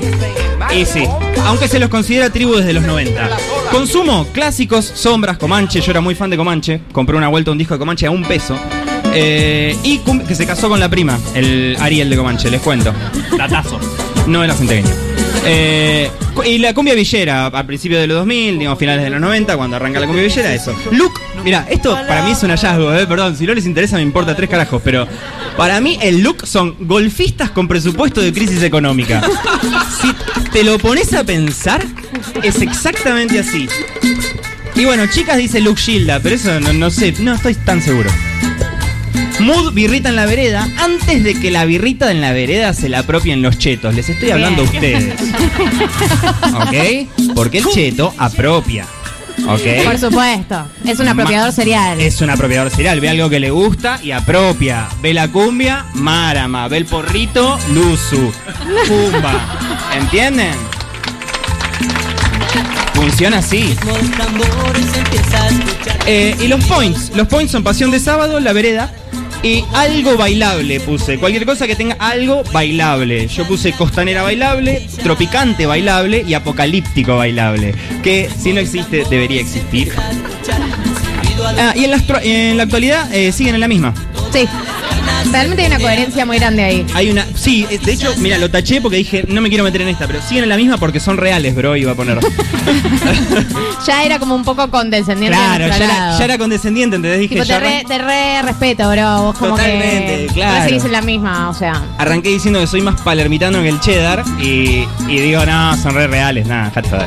Y 0.75 0.85
sí, 0.87 1.04
aunque 1.45 1.69
se 1.69 1.78
los 1.78 1.90
considera 1.90 2.31
tribu 2.31 2.54
desde 2.54 2.73
los 2.73 2.85
90. 2.85 3.28
Consumo, 3.71 4.26
clásicos, 4.33 4.85
sombras, 4.95 5.37
Comanche. 5.37 5.81
Yo 5.81 5.90
era 5.90 6.00
muy 6.00 6.14
fan 6.14 6.31
de 6.31 6.37
Comanche. 6.38 6.81
Compré 6.93 7.16
una 7.16 7.28
vuelta 7.28 7.50
un 7.50 7.59
disco 7.59 7.75
de 7.75 7.78
Comanche 7.78 8.07
a 8.07 8.11
un 8.11 8.23
peso. 8.25 8.59
Eh, 9.14 9.76
y 9.85 10.00
que 10.26 10.35
se 10.35 10.47
casó 10.47 10.68
con 10.68 10.80
la 10.80 10.88
prima, 10.88 11.18
el 11.35 11.76
Ariel 11.80 12.11
de 12.11 12.16
Comanche, 12.16 12.50
les 12.50 12.61
cuento. 12.61 12.92
Datazo. 13.37 13.78
No 14.26 14.42
era 14.42 14.54
centeño. 14.54 14.88
Eh, 15.47 16.11
y 16.47 16.59
la 16.59 16.75
cumbia 16.75 16.94
villera, 16.94 17.47
a 17.47 17.66
principios 17.66 18.00
de 18.00 18.06
los 18.06 18.18
2000, 18.18 18.59
digamos, 18.59 18.78
finales 18.78 19.04
de 19.04 19.11
los 19.11 19.21
90, 19.21 19.56
cuando 19.56 19.76
arranca 19.76 20.00
la 20.00 20.06
cumbia 20.06 20.25
villera, 20.25 20.52
eso. 20.54 20.75
Look, 20.90 21.21
mira, 21.44 21.66
esto 21.68 21.92
para 22.09 22.25
mí 22.25 22.33
es 22.33 22.42
un 22.42 22.50
hallazgo, 22.50 22.94
eh, 22.94 23.06
perdón, 23.06 23.37
si 23.37 23.47
no 23.47 23.54
les 23.54 23.66
interesa 23.66 23.97
me 23.97 24.02
importa 24.02 24.35
tres 24.35 24.49
carajos, 24.49 24.80
pero 24.83 25.06
para 25.56 25.80
mí 25.80 25.99
el 26.02 26.23
look 26.23 26.47
son 26.47 26.75
golfistas 26.80 27.50
con 27.50 27.68
presupuesto 27.68 28.21
de 28.21 28.33
crisis 28.33 28.62
económica. 28.62 29.23
Si 30.00 30.12
te 30.50 30.64
lo 30.64 30.78
pones 30.78 31.12
a 31.14 31.25
pensar, 31.25 31.85
es 32.42 32.61
exactamente 32.61 33.38
así. 33.38 33.68
Y 34.75 34.85
bueno, 34.85 35.06
chicas 35.06 35.37
dice 35.37 35.61
Luke 35.61 35.80
Gilda, 35.80 36.21
pero 36.21 36.35
eso 36.35 36.59
no, 36.59 36.73
no 36.73 36.90
sé, 36.90 37.14
no 37.21 37.35
estoy 37.35 37.54
tan 37.54 37.80
seguro. 37.80 38.11
Mood 39.41 39.73
birrita 39.73 40.09
en 40.09 40.17
la 40.17 40.26
vereda, 40.26 40.69
antes 40.79 41.25
de 41.25 41.38
que 41.38 41.50
la 41.50 41.64
birrita 41.64 42.11
en 42.11 42.21
la 42.21 42.33
vereda 42.33 42.73
se 42.73 42.88
la 42.88 43.00
apropien 43.00 43.43
los 43.43 43.59
chetos. 43.59 43.95
Les 43.95 44.09
estoy 44.09 44.31
hablando 44.31 44.62
a 44.62 44.64
ustedes. 44.64 45.14
¿Ok? 46.55 47.35
Porque 47.35 47.59
el 47.59 47.64
cheto 47.67 48.14
apropia. 48.17 48.87
¿Ok? 49.49 49.85
Por 49.85 49.99
supuesto. 49.99 50.67
Es 50.85 51.00
un 51.00 51.09
apropiador 51.09 51.53
serial. 51.53 52.00
Es 52.00 52.21
un 52.21 52.31
apropiador 52.31 52.71
serial. 52.71 53.00
Ve 53.00 53.09
algo 53.09 53.29
que 53.29 53.41
le 53.41 53.50
gusta 53.50 53.99
y 54.03 54.12
apropia. 54.12 54.88
Ve 55.03 55.12
la 55.12 55.29
cumbia, 55.29 55.87
Marama. 55.95 56.68
Ve 56.68 56.79
el 56.79 56.87
porrito, 56.87 57.59
Luzu. 57.73 58.33
Pumba. 58.87 59.59
¿Entienden? 59.94 60.55
Funciona 62.94 63.38
así. 63.38 63.75
Eh, 66.07 66.37
y 66.40 66.47
los 66.47 66.64
points. 66.64 67.11
Los 67.14 67.27
points 67.29 67.53
son 67.53 67.64
pasión 67.64 67.90
de 67.90 67.99
sábado, 67.99 68.38
la 68.40 68.53
vereda. 68.53 68.94
Y 69.44 69.62
algo 69.74 70.16
bailable 70.16 70.80
puse. 70.80 71.18
Cualquier 71.18 71.44
cosa 71.44 71.66
que 71.66 71.76
tenga 71.76 71.96
algo 71.98 72.42
bailable. 72.50 73.28
Yo 73.28 73.46
puse 73.46 73.72
costanera 73.72 74.22
bailable, 74.22 74.88
tropicante 75.02 75.66
bailable 75.66 76.24
y 76.26 76.33
apocalíptico 76.33 77.18
bailable. 77.18 77.74
Que 78.02 78.30
si 78.38 78.54
no 78.54 78.61
existe, 78.61 79.04
debería 79.11 79.42
existir. 79.42 79.92
Ah, 81.59 81.74
y 81.76 81.85
en 81.85 81.92
en 82.22 82.57
la 82.57 82.62
actualidad 82.62 83.14
eh, 83.14 83.33
siguen 83.33 83.57
en 83.57 83.61
la 83.61 83.68
misma. 83.68 83.92
Sí. 84.33 84.48
Realmente 85.32 85.62
hay 85.62 85.68
una 85.68 85.78
coherencia 85.80 86.24
muy 86.26 86.38
grande 86.38 86.62
ahí. 86.64 86.87
Hay 86.94 87.10
una. 87.10 87.26
Sí, 87.34 87.66
eh, 87.70 87.78
de 87.78 87.92
hecho, 87.92 88.14
mira, 88.18 88.38
lo 88.38 88.50
taché 88.50 88.80
porque 88.80 88.96
dije, 88.98 89.24
no 89.28 89.40
me 89.40 89.48
quiero 89.48 89.64
meter 89.64 89.82
en 89.82 89.88
esta, 89.88 90.06
pero 90.06 90.20
siguen 90.22 90.44
en 90.44 90.50
la 90.50 90.56
misma 90.56 90.76
porque 90.78 91.00
son 91.00 91.16
reales, 91.16 91.54
bro, 91.54 91.76
iba 91.76 91.92
a 91.92 91.94
poner. 91.94 92.18
Ya 93.87 94.02
era 94.02 94.18
como 94.18 94.34
un 94.34 94.44
poco 94.44 94.70
condescendiente. 94.70 95.37
claro, 95.37 95.68
ya 95.68 95.76
era, 95.76 95.87
lado. 95.87 96.18
ya 96.18 96.24
era 96.24 96.38
condescendiente, 96.38 96.96
¿entendés? 96.96 97.20
Dije, 97.20 97.34
Tipo, 97.34 97.46
te 97.46 97.60
re, 97.60 97.84
te 97.87 97.98
re 97.98 98.40
respeto, 98.42 98.90
bro. 98.90 99.22
Vos 99.24 99.38
como 99.38 99.56
Totalmente, 99.56 100.26
que. 100.28 100.32
claro. 100.32 100.64
Seguís 100.64 100.84
en 100.87 100.92
la 100.92 101.02
misma, 101.02 101.50
o 101.50 101.54
sea. 101.54 101.82
arranqué 101.98 102.30
diciendo 102.30 102.60
que 102.60 102.66
soy 102.66 102.80
más 102.80 102.98
palermitano 103.02 103.60
que 103.62 103.68
el 103.68 103.80
cheddar 103.80 104.24
y, 104.40 104.87
y 105.06 105.20
digo, 105.20 105.44
no, 105.44 105.76
son 105.76 105.94
re 105.94 106.06
reales, 106.06 106.46
nada, 106.46 106.72
joder. 106.74 107.06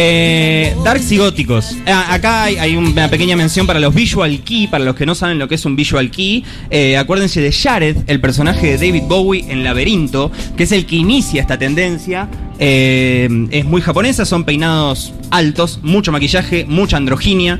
Eh, 0.00 0.76
darks 0.84 1.10
y 1.10 1.18
góticos. 1.18 1.76
Ah, 1.84 2.14
acá 2.14 2.44
hay, 2.44 2.76
una 2.76 3.10
pequeña 3.10 3.34
mención 3.34 3.66
para 3.66 3.80
los 3.80 3.92
visual 3.92 4.38
key, 4.44 4.68
para 4.68 4.84
los 4.84 4.94
que 4.94 5.04
no 5.04 5.16
saben 5.16 5.40
lo 5.40 5.48
que 5.48 5.56
es 5.56 5.64
un 5.64 5.74
visual 5.74 6.08
key. 6.12 6.44
Eh, 6.70 6.96
acuérdense 6.96 7.40
de 7.40 7.50
Jared, 7.50 7.96
el 8.06 8.20
personaje 8.20 8.68
de 8.68 8.86
David 8.86 9.08
Bowie 9.08 9.44
en 9.48 9.64
Laberinto, 9.64 10.30
que 10.56 10.62
es 10.62 10.70
el 10.70 10.86
que 10.86 10.94
inicia 10.94 11.40
esta 11.40 11.58
tendencia. 11.58 12.28
Eh, 12.60 13.28
es 13.50 13.64
muy 13.64 13.82
japonesa, 13.82 14.24
son 14.24 14.44
peinados 14.44 15.12
altos, 15.32 15.80
mucho 15.82 16.12
maquillaje, 16.12 16.64
mucha 16.64 16.96
androginia. 16.96 17.58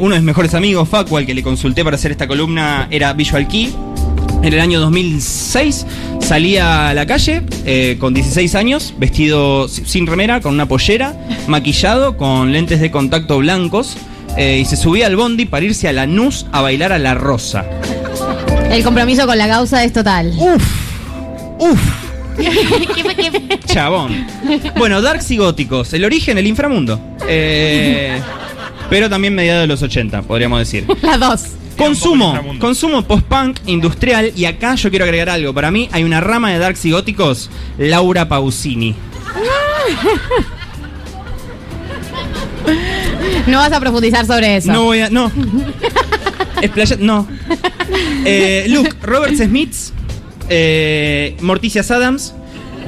Uno 0.00 0.14
de 0.14 0.20
mis 0.20 0.26
mejores 0.26 0.54
amigos, 0.54 0.88
Facu, 0.88 1.16
al 1.16 1.26
que 1.26 1.32
le 1.32 1.44
consulté 1.44 1.84
para 1.84 1.94
hacer 1.94 2.10
esta 2.10 2.26
columna, 2.26 2.88
era 2.90 3.12
Visual 3.12 3.46
Key. 3.46 3.72
En 4.42 4.52
el 4.52 4.60
año 4.60 4.80
2006 4.80 5.86
salía 6.20 6.88
a 6.88 6.94
la 6.94 7.06
calle 7.06 7.42
eh, 7.64 7.96
con 8.00 8.12
16 8.12 8.54
años, 8.56 8.92
vestido 8.98 9.68
si- 9.68 9.84
sin 9.84 10.06
remera, 10.06 10.40
con 10.40 10.52
una 10.54 10.66
pollera, 10.66 11.14
maquillado, 11.46 12.16
con 12.16 12.52
lentes 12.52 12.80
de 12.80 12.90
contacto 12.90 13.38
blancos, 13.38 13.96
eh, 14.36 14.58
y 14.60 14.64
se 14.64 14.76
subía 14.76 15.06
al 15.06 15.14
bondi 15.16 15.44
para 15.46 15.64
irse 15.64 15.88
a 15.88 15.92
la 15.92 16.06
NUS 16.06 16.46
a 16.52 16.60
bailar 16.60 16.92
a 16.92 16.98
la 16.98 17.14
rosa. 17.14 17.64
El 18.70 18.82
compromiso 18.82 19.26
con 19.26 19.38
la 19.38 19.46
causa 19.46 19.84
es 19.84 19.92
total. 19.92 20.32
¡Uf! 20.36 20.64
¡Uf! 21.58 21.80
Chabón. 23.66 24.26
Bueno, 24.76 25.00
Darks 25.02 25.30
y 25.30 25.36
Góticos. 25.36 25.92
El 25.92 26.04
origen, 26.04 26.38
el 26.38 26.46
inframundo. 26.46 26.98
Eh, 27.28 28.18
pero 28.90 29.08
también 29.08 29.34
mediados 29.34 29.62
de 29.62 29.66
los 29.68 29.82
80, 29.82 30.22
podríamos 30.22 30.58
decir. 30.58 30.86
Las 31.02 31.20
dos. 31.20 31.42
Consumo, 31.76 32.38
consumo 32.58 33.02
post-punk 33.02 33.58
industrial. 33.66 34.32
Y 34.36 34.44
acá 34.44 34.74
yo 34.74 34.90
quiero 34.90 35.04
agregar 35.04 35.28
algo. 35.30 35.52
Para 35.54 35.70
mí 35.70 35.88
hay 35.92 36.04
una 36.04 36.20
rama 36.20 36.50
de 36.52 36.58
Darks 36.58 36.84
y 36.84 36.90
Góticos, 36.92 37.50
Laura 37.78 38.28
Pausini. 38.28 38.94
No 43.46 43.58
vas 43.58 43.72
a 43.72 43.80
profundizar 43.80 44.24
sobre 44.26 44.56
eso. 44.56 44.72
No 44.72 44.84
voy 44.84 45.00
a. 45.00 45.10
No. 45.10 45.30
Explaya- 46.62 46.96
no. 46.98 47.26
Eh, 48.24 48.66
Luke, 48.68 48.92
Robert 49.02 49.34
Smiths, 49.34 49.92
eh, 50.48 51.36
Morticias 51.40 51.90
Adams, 51.90 52.34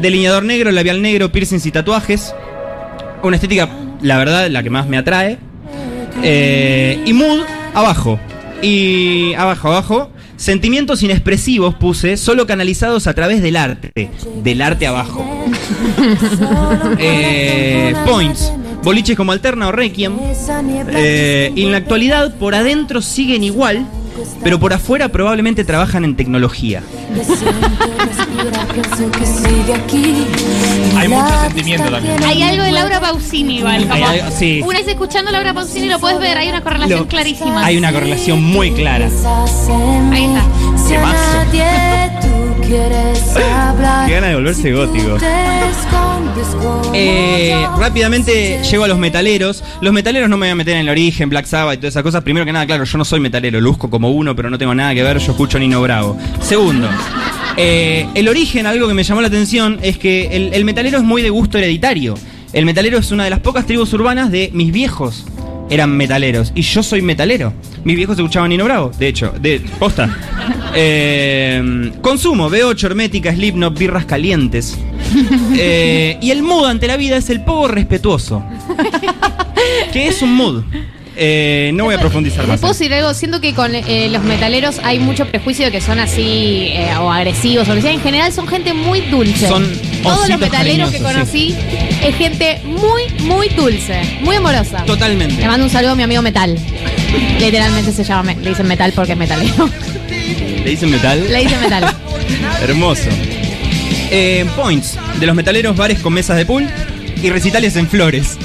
delineador 0.01 0.45
negro, 0.45 0.71
labial 0.71 1.03
negro, 1.03 1.33
piercings 1.33 1.67
y 1.67 1.73
tatuajes. 1.73 2.33
Una 3.23 3.37
estética, 3.37 3.69
la 4.01 4.17
verdad, 4.17 4.49
la 4.49 4.63
que 4.63 4.71
más 4.71 4.87
me 4.87 4.97
atrae. 4.97 5.39
Eh, 6.23 7.03
y 7.05 7.13
mood, 7.13 7.41
abajo. 7.75 8.21
Y 8.65 9.35
abajo, 9.35 9.69
abajo. 9.69 10.11
Sentimientos 10.37 11.03
inexpresivos 11.03 11.75
puse, 11.75 12.17
solo 12.17 12.47
canalizados 12.47 13.07
a 13.07 13.13
través 13.15 13.43
del 13.43 13.57
arte. 13.57 14.11
Del 14.43 14.63
arte 14.63 14.87
abajo. 14.87 15.25
Eh, 16.99 17.95
points. 18.07 18.53
Boliches 18.83 19.17
como 19.17 19.33
Alterna 19.33 19.69
o 19.69 19.73
Requiem. 19.73 20.15
Eh, 20.93 21.53
y 21.55 21.65
en 21.65 21.73
la 21.73 21.79
actualidad, 21.79 22.35
por 22.37 22.55
adentro 22.55 23.01
siguen 23.01 23.45
igual, 23.45 23.87
pero 24.43 24.59
por 24.61 24.73
afuera 24.73 25.09
probablemente 25.09 25.65
trabajan 25.65 26.05
en 26.05 26.17
tecnología. 26.17 26.83
Hay 30.97 31.09
mucho 31.09 31.41
sentimiento 31.43 31.91
también. 31.91 32.23
Hay 32.25 32.43
algo 32.43 32.63
de 32.65 32.73
Laura 32.73 33.01
Pausini, 33.01 33.59
igual. 33.59 33.75
Hay 33.75 33.85
como 33.89 34.07
algo- 34.07 34.31
sí. 34.39 34.63
Una 34.65 34.79
vez 34.79 34.89
escuchando 34.89 35.29
a 35.31 35.33
Laura 35.33 35.55
Pausini 35.55 35.89
lo 35.89 35.99
puedes 35.99 36.19
ver, 36.19 36.39
hay 36.39 36.49
una 36.49 36.63
correlación 36.63 37.01
Lo- 37.01 37.07
clarísima. 37.09 37.65
Hay 37.65 37.77
una 37.77 37.93
correlación 37.93 38.43
muy 38.43 38.71
clara. 38.73 39.07
Ahí 40.13 40.25
está. 40.25 40.45
Si 40.77 40.95
quieres 42.67 43.37
hablar. 43.37 44.07
Qué 44.07 44.15
gana 44.15 44.29
de 44.29 44.35
volverse 44.35 44.73
gótico. 44.73 45.19
Eh, 46.93 47.67
rápidamente 47.79 48.63
llego 48.63 48.85
a 48.85 48.89
los 48.89 48.99
metaleros. 48.99 49.63
Los 49.81 49.93
metaleros 49.93 50.29
no 50.29 50.37
me 50.37 50.47
voy 50.47 50.53
a 50.53 50.55
meter 50.55 50.75
en 50.75 50.81
el 50.81 50.89
origen, 50.89 51.29
Black 51.29 51.47
Sabbath 51.47 51.75
y 51.75 51.79
todas 51.79 51.93
esas 51.93 52.03
cosas. 52.03 52.23
Primero 52.23 52.45
que 52.47 52.53
nada, 52.53 52.67
claro, 52.67 52.85
yo 52.85 52.99
no 52.99 53.05
soy 53.05 53.21
metalero, 53.21 53.61
luzco 53.61 53.91
como 53.91 54.11
uno, 54.11 54.35
pero 54.35 54.51
no 54.51 54.59
tengo 54.59 54.75
nada 54.75 54.95
que 54.95 55.03
ver, 55.03 55.19
yo 55.19 55.33
escucho 55.33 55.59
Nino 55.59 55.81
Bravo. 55.83 56.17
Segundo, 56.41 56.89
eh, 57.57 58.07
el 58.15 58.29
origen, 58.29 58.67
algo 58.67 58.89
que 58.89 58.95
me 58.95 59.03
llamó 59.03 59.21
la 59.21 59.29
atención, 59.29 59.79
es 59.83 59.99
que 59.99 60.37
el, 60.37 60.55
el 60.55 60.65
metalero 60.65 60.99
es 60.99 61.05
muy 61.05 61.23
de 61.23 61.31
gusto 61.31 61.59
hereditario. 61.59 62.15
El 62.53 62.67
metalero 62.67 62.99
es 62.99 63.11
una 63.11 63.25
de 63.25 63.31
las 63.31 63.41
pocas 63.41 63.67
tribus 63.67 63.93
urbanas 63.93 64.31
de 64.31 64.51
mis 64.53 64.73
viejos. 64.73 65.25
Eran 65.75 65.97
metaleros. 65.97 66.53
Y 66.55 66.63
yo 66.63 66.85
soy 66.85 67.03
metalero. 67.03 67.53
Mis 67.83 67.97
viejos 67.97 68.17
escuchaban 68.17 68.49
Nino 68.51 68.65
Bravo, 68.65 68.93
de 68.97 69.09
hecho, 69.09 69.33
de 69.41 69.61
posta. 69.79 70.09
Eh, 70.77 71.93
consumo, 72.03 72.51
B8, 72.51 72.83
hermética, 72.87 73.33
Slipknot, 73.33 73.79
birras 73.79 74.07
calientes. 74.07 74.77
Eh, 75.57 76.19
y 76.21 76.33
el 76.33 76.43
mood 76.43 76.67
ante 76.67 76.89
la 76.89 76.97
vida 76.97 77.17
es 77.17 77.31
el 77.31 77.45
poco 77.45 77.69
respetuoso. 77.69 78.45
¿Qué 79.93 80.09
es 80.09 80.21
un 80.21 80.35
mood? 80.35 80.65
Eh, 81.17 81.71
no 81.75 81.85
voy 81.85 81.95
a 81.95 82.01
profundizar 82.01 82.41
¿Les 82.41 82.49
más. 82.49 82.61
puedo 82.61 82.73
decir 82.73 82.93
algo? 82.93 83.15
Siento 83.15 83.41
que 83.41 83.55
con 83.55 83.73
eh, 83.75 84.09
los 84.11 84.25
metaleros 84.25 84.81
hay 84.83 84.99
mucho 84.99 85.27
prejuicio 85.27 85.67
de 85.67 85.71
que 85.71 85.81
son 85.81 86.01
así 86.01 86.71
eh, 86.73 86.89
o 87.01 87.11
agresivos. 87.11 87.69
O 87.69 87.71
lo 87.71 87.77
que 87.77 87.83
sea. 87.83 87.93
En 87.93 88.01
general 88.01 88.33
son 88.33 88.49
gente 88.49 88.75
muy 88.75 89.01
dulce. 89.03 89.47
Son 89.47 89.65
Todos 90.05 90.29
los 90.29 90.39
metaleros 90.39 90.91
que 90.91 90.99
conocí 91.01 91.57
es 92.03 92.15
gente 92.17 92.61
muy, 92.65 93.09
muy 93.21 93.49
dulce. 93.49 94.03
Muy 94.21 94.37
amorosa. 94.37 94.85
Totalmente. 94.85 95.41
Le 95.41 95.49
mando 95.49 95.65
un 95.65 95.71
saludo 95.71 95.93
a 95.93 95.97
mi 95.97 96.03
amigo 96.03 96.23
Metal. 96.23 96.57
Literalmente 97.41 97.93
se 97.93 98.05
llama, 98.05 98.35
le 98.35 98.51
dicen 98.51 98.69
Metal 98.69 98.93
porque 98.95 99.13
es 99.13 99.19
metalero. 99.19 99.69
¿Le 100.65 100.71
dicen 100.71 100.91
metal? 100.91 101.27
le 101.31 101.41
dicen 101.41 101.61
Metal. 101.61 101.95
Hermoso. 102.63 103.09
Eh, 104.11 104.47
points. 104.57 104.99
De 105.19 105.27
los 105.27 105.35
metaleros, 105.35 105.77
bares 105.77 105.99
con 106.01 106.13
mesas 106.13 106.37
de 106.37 106.47
pool 106.47 106.69
y 107.23 107.31
recitales 107.31 107.75
en 107.77 107.89
flores. 107.89 108.39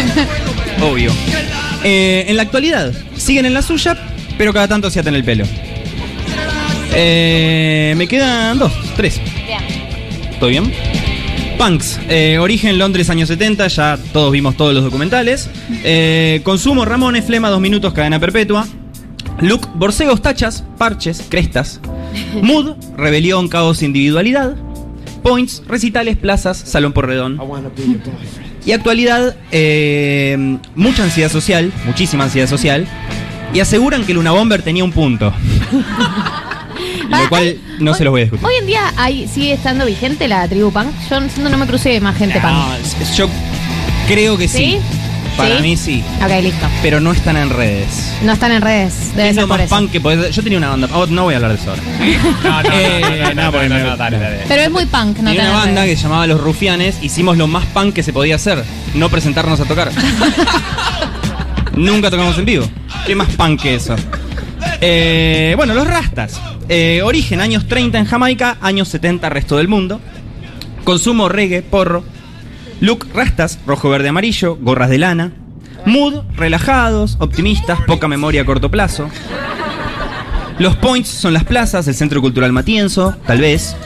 Obvio. 0.80 1.12
Eh, 1.84 2.24
en 2.28 2.36
la 2.36 2.42
actualidad, 2.42 2.92
siguen 3.16 3.46
en 3.46 3.54
la 3.54 3.62
suya, 3.62 3.96
pero 4.38 4.52
cada 4.52 4.68
tanto 4.68 4.90
se 4.90 5.00
atan 5.00 5.14
el 5.14 5.24
pelo. 5.24 5.44
Eh, 6.94 7.94
me 7.96 8.06
quedan 8.06 8.58
dos, 8.58 8.72
tres. 8.96 9.20
¿Todo 10.38 10.50
bien? 10.50 10.70
Punks, 11.58 11.98
eh, 12.10 12.38
origen 12.38 12.78
Londres 12.78 13.08
años 13.08 13.28
70, 13.28 13.68
ya 13.68 13.98
todos 14.12 14.30
vimos 14.30 14.56
todos 14.56 14.74
los 14.74 14.84
documentales. 14.84 15.48
Eh, 15.82 16.40
consumo 16.44 16.84
Ramones, 16.84 17.24
Flema, 17.24 17.48
dos 17.48 17.60
minutos, 17.60 17.94
cadena 17.94 18.20
perpetua. 18.20 18.66
Look, 19.40 19.66
borcegos, 19.74 20.20
tachas, 20.20 20.64
parches, 20.76 21.24
crestas. 21.28 21.80
Mood, 22.42 22.74
rebelión, 22.96 23.48
caos, 23.48 23.82
individualidad. 23.82 24.54
Points, 25.22 25.62
recitales, 25.66 26.16
plazas, 26.16 26.58
salón 26.58 26.92
por 26.92 27.06
redón. 27.06 27.40
Y 28.66 28.72
actualidad, 28.72 29.36
eh, 29.52 30.58
mucha 30.74 31.04
ansiedad 31.04 31.30
social, 31.30 31.72
muchísima 31.86 32.24
ansiedad 32.24 32.48
social. 32.48 32.86
Y 33.54 33.60
aseguran 33.60 34.04
que 34.04 34.12
Luna 34.12 34.32
Bomber 34.32 34.60
tenía 34.60 34.84
un 34.84 34.92
punto. 34.92 35.32
Lo 37.10 37.28
cual 37.28 37.56
no 37.80 37.94
se 37.94 38.04
los 38.04 38.10
voy 38.12 38.22
a 38.22 38.24
discutir. 38.24 38.46
Hoy 38.46 38.54
en 38.60 38.66
día 38.66 38.92
hay, 38.96 39.28
sigue 39.28 39.52
estando 39.52 39.84
vigente 39.86 40.28
la 40.28 40.46
tribu 40.48 40.70
punk. 40.72 40.88
Yo 41.10 41.20
no- 41.20 41.56
me 41.58 41.66
crucé 41.66 42.00
más 42.00 42.16
gente 42.16 42.40
No, 42.40 42.48
punk. 42.48 43.10
yo 43.16 43.28
creo 44.08 44.36
que 44.38 44.48
sí. 44.48 44.58
¿Sí? 44.58 44.78
Para 45.36 45.56
¿Sí? 45.56 45.62
mí 45.62 45.76
sí. 45.76 46.02
Ok, 46.24 46.30
listo. 46.42 46.66
Pero 46.80 46.98
no 46.98 47.12
están 47.12 47.36
en 47.36 47.50
redes. 47.50 48.10
No 48.22 48.32
están 48.32 48.52
en 48.52 48.62
redes. 48.62 49.14
Debe 49.14 49.28
Es 49.28 49.34
ser 49.34 49.42
lo 49.46 49.48
más 49.48 49.60
punk 49.68 49.90
que 49.90 50.00
podés- 50.02 50.30
Yo 50.30 50.42
tenía 50.42 50.56
una 50.56 50.70
banda. 50.70 50.88
oh, 50.94 51.04
no 51.06 51.24
voy 51.24 51.34
a 51.34 51.36
hablar 51.36 51.52
de 51.52 51.58
eso 51.60 51.70
ahora. 51.70 51.82
No, 52.42 52.62
no, 52.62 52.70
Eh, 52.72 53.00
no, 53.02 53.10
no, 53.10 53.16
no, 53.34 53.42
no, 53.44 53.52
porque 53.52 53.68
no, 53.68 53.74
me- 53.74 53.82
no, 53.82 53.96
dale, 53.98 54.18
dale. 54.18 54.38
Pero 54.48 54.62
es 54.62 54.70
muy 54.70 54.86
punk, 54.86 55.18
no 55.18 55.30
Tenía 55.30 55.42
te 55.42 55.48
una 55.50 55.58
banda 55.58 55.84
que 55.84 55.94
se 55.96 56.02
llamaba 56.04 56.26
Los 56.26 56.40
Rufianes. 56.40 56.96
Hicimos 57.02 57.36
lo 57.36 57.46
más 57.48 57.66
punk 57.66 57.92
que 57.92 58.02
se 58.02 58.14
podía 58.14 58.36
hacer. 58.36 58.64
No 58.94 59.10
presentarnos 59.10 59.60
a 59.60 59.64
tocar. 59.66 59.90
Nunca 61.74 62.10
tocamos 62.10 62.38
en 62.38 62.44
vivo. 62.46 62.66
¿Qué 63.06 63.14
más 63.14 63.28
punk 63.34 63.60
que 63.60 63.74
eso? 63.74 63.94
Eh, 64.80 65.52
bueno, 65.56 65.74
los 65.74 65.86
Rastas. 65.86 66.40
Eh, 66.68 67.00
origen, 67.04 67.40
años 67.40 67.66
30 67.68 67.98
en 67.98 68.04
Jamaica, 68.06 68.56
años 68.60 68.88
70 68.88 69.28
resto 69.28 69.56
del 69.56 69.68
mundo. 69.68 70.00
Consumo 70.84 71.28
reggae, 71.28 71.62
porro. 71.62 72.04
Look, 72.80 73.06
rastas, 73.14 73.58
rojo, 73.66 73.88
verde, 73.88 74.08
amarillo, 74.08 74.56
gorras 74.60 74.90
de 74.90 74.98
lana. 74.98 75.32
Mood, 75.84 76.22
relajados, 76.36 77.16
optimistas, 77.20 77.78
poca 77.86 78.08
memoria 78.08 78.42
a 78.42 78.44
corto 78.44 78.70
plazo. 78.70 79.08
Los 80.58 80.74
points 80.76 81.08
son 81.08 81.32
las 81.32 81.44
plazas, 81.44 81.86
el 81.86 81.94
Centro 81.94 82.20
Cultural 82.20 82.52
Matienzo, 82.52 83.14
tal 83.26 83.40
vez. 83.40 83.76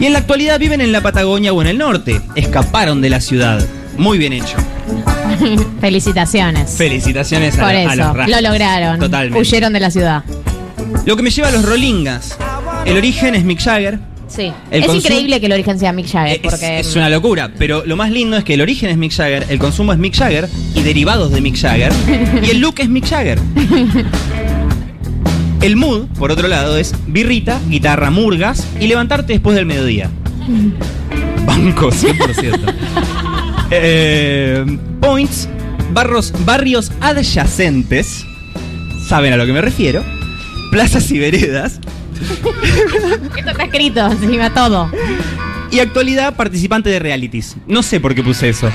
Y 0.00 0.06
en 0.06 0.12
la 0.12 0.20
actualidad 0.20 0.58
viven 0.58 0.80
en 0.80 0.92
la 0.92 1.00
Patagonia 1.02 1.52
o 1.52 1.60
en 1.62 1.68
el 1.68 1.78
norte. 1.78 2.20
Escaparon 2.34 3.00
de 3.00 3.10
la 3.10 3.20
ciudad. 3.20 3.64
Muy 3.96 4.18
bien 4.18 4.32
hecho. 4.32 4.56
Felicitaciones. 5.80 6.76
Felicitaciones 6.76 7.56
a, 7.58 7.62
Por 7.62 7.70
a 7.70 7.82
los 7.84 7.92
eso, 7.94 8.14
rastas. 8.14 8.42
lo 8.42 8.48
lograron. 8.48 8.98
Totalmente. 8.98 9.38
Huyeron 9.40 9.72
de 9.72 9.80
la 9.80 9.90
ciudad. 9.90 10.24
Lo 11.08 11.16
que 11.16 11.22
me 11.22 11.30
lleva 11.30 11.48
a 11.48 11.52
los 11.52 11.64
Rolingas. 11.64 12.36
El 12.84 12.98
origen 12.98 13.34
es 13.34 13.42
Mick 13.42 13.62
Jagger. 13.62 13.98
Sí. 14.26 14.52
El 14.70 14.84
es 14.84 14.94
increíble 14.94 15.40
que 15.40 15.46
el 15.46 15.52
origen 15.52 15.78
sea 15.78 15.90
Mick 15.90 16.06
Jagger. 16.06 16.36
Es, 16.36 16.42
porque 16.42 16.80
es 16.80 16.96
una 16.96 17.08
locura, 17.08 17.50
pero 17.56 17.82
lo 17.86 17.96
más 17.96 18.10
lindo 18.10 18.36
es 18.36 18.44
que 18.44 18.52
el 18.52 18.60
origen 18.60 18.90
es 18.90 18.98
Mick 18.98 19.12
Jagger, 19.12 19.46
el 19.48 19.58
consumo 19.58 19.94
es 19.94 19.98
Mick 19.98 20.14
Jagger 20.14 20.50
y 20.74 20.82
derivados 20.82 21.32
de 21.32 21.40
Mick 21.40 21.56
Jagger 21.56 21.94
y 22.42 22.50
el 22.50 22.60
look 22.60 22.74
es 22.80 22.90
Mick 22.90 23.06
Jagger. 23.06 23.38
El 25.62 25.76
mood, 25.76 26.08
por 26.18 26.30
otro 26.30 26.46
lado, 26.46 26.76
es 26.76 26.94
birrita, 27.06 27.58
guitarra, 27.68 28.10
murgas 28.10 28.66
y 28.78 28.86
levantarte 28.86 29.32
después 29.32 29.56
del 29.56 29.64
mediodía. 29.64 30.10
Banco, 31.46 31.90
100%. 31.90 32.74
Eh, 33.70 34.78
points, 35.00 35.48
barros, 35.90 36.34
barrios 36.44 36.92
adyacentes, 37.00 38.26
saben 39.08 39.32
a 39.32 39.38
lo 39.38 39.46
que 39.46 39.52
me 39.54 39.62
refiero, 39.62 40.04
plazas 40.70 41.10
y 41.10 41.18
veredas, 41.18 41.80
Esto 43.36 43.50
está 43.50 43.64
escrito 43.64 44.06
encima 44.10 44.52
todo. 44.52 44.90
y 45.70 45.78
actualidad 45.80 46.34
participante 46.36 46.90
de 46.90 46.98
realities. 46.98 47.56
No 47.66 47.82
sé 47.82 48.00
por 48.00 48.14
qué 48.14 48.22
puse 48.22 48.48
eso. 48.48 48.70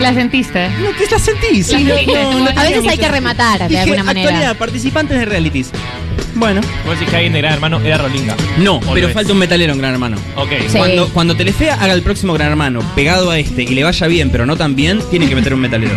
La 0.00 0.12
sentiste. 0.12 0.68
No, 0.80 0.90
¿qué 0.96 1.04
la 1.10 1.18
sentís? 1.20 1.66
Sí, 1.68 1.84
No, 1.84 1.96
sí. 1.96 2.06
no, 2.06 2.38
no 2.40 2.48
A 2.58 2.62
veces 2.64 2.84
hay 2.88 2.98
que 2.98 3.08
rematar 3.08 3.60
de 3.60 3.68
Dije, 3.68 3.80
alguna 3.82 4.02
manera. 4.02 4.28
Actualidad, 4.30 4.56
participantes 4.58 5.16
de 5.18 5.24
realities. 5.24 5.70
Bueno, 6.36 6.62
Vos 6.84 6.94
decís 6.98 7.08
que 7.10 7.14
alguien 7.16 7.32
de 7.32 7.40
Gran 7.40 7.52
Hermano 7.54 7.80
era 7.80 7.96
Rolinga. 7.98 8.34
no, 8.58 8.78
¿O 8.78 8.94
pero 8.94 9.08
falta 9.10 9.32
un 9.32 9.38
metalero 9.38 9.72
en 9.72 9.78
Gran 9.78 9.92
Hermano. 9.92 10.16
Ok. 10.34 10.50
Sí. 10.68 10.78
Cuando, 10.78 11.08
cuando 11.10 11.36
Telefea 11.36 11.74
haga 11.74 11.92
el 11.94 12.02
próximo 12.02 12.32
Gran 12.32 12.48
Hermano 12.50 12.80
pegado 12.96 13.30
a 13.30 13.38
este 13.38 13.62
y 13.62 13.68
le 13.68 13.84
vaya 13.84 14.06
bien, 14.08 14.30
pero 14.30 14.44
no 14.46 14.56
tan 14.56 14.74
bien, 14.74 15.00
tiene 15.10 15.28
que 15.28 15.36
meter 15.36 15.54
un 15.54 15.60
metalero. 15.60 15.94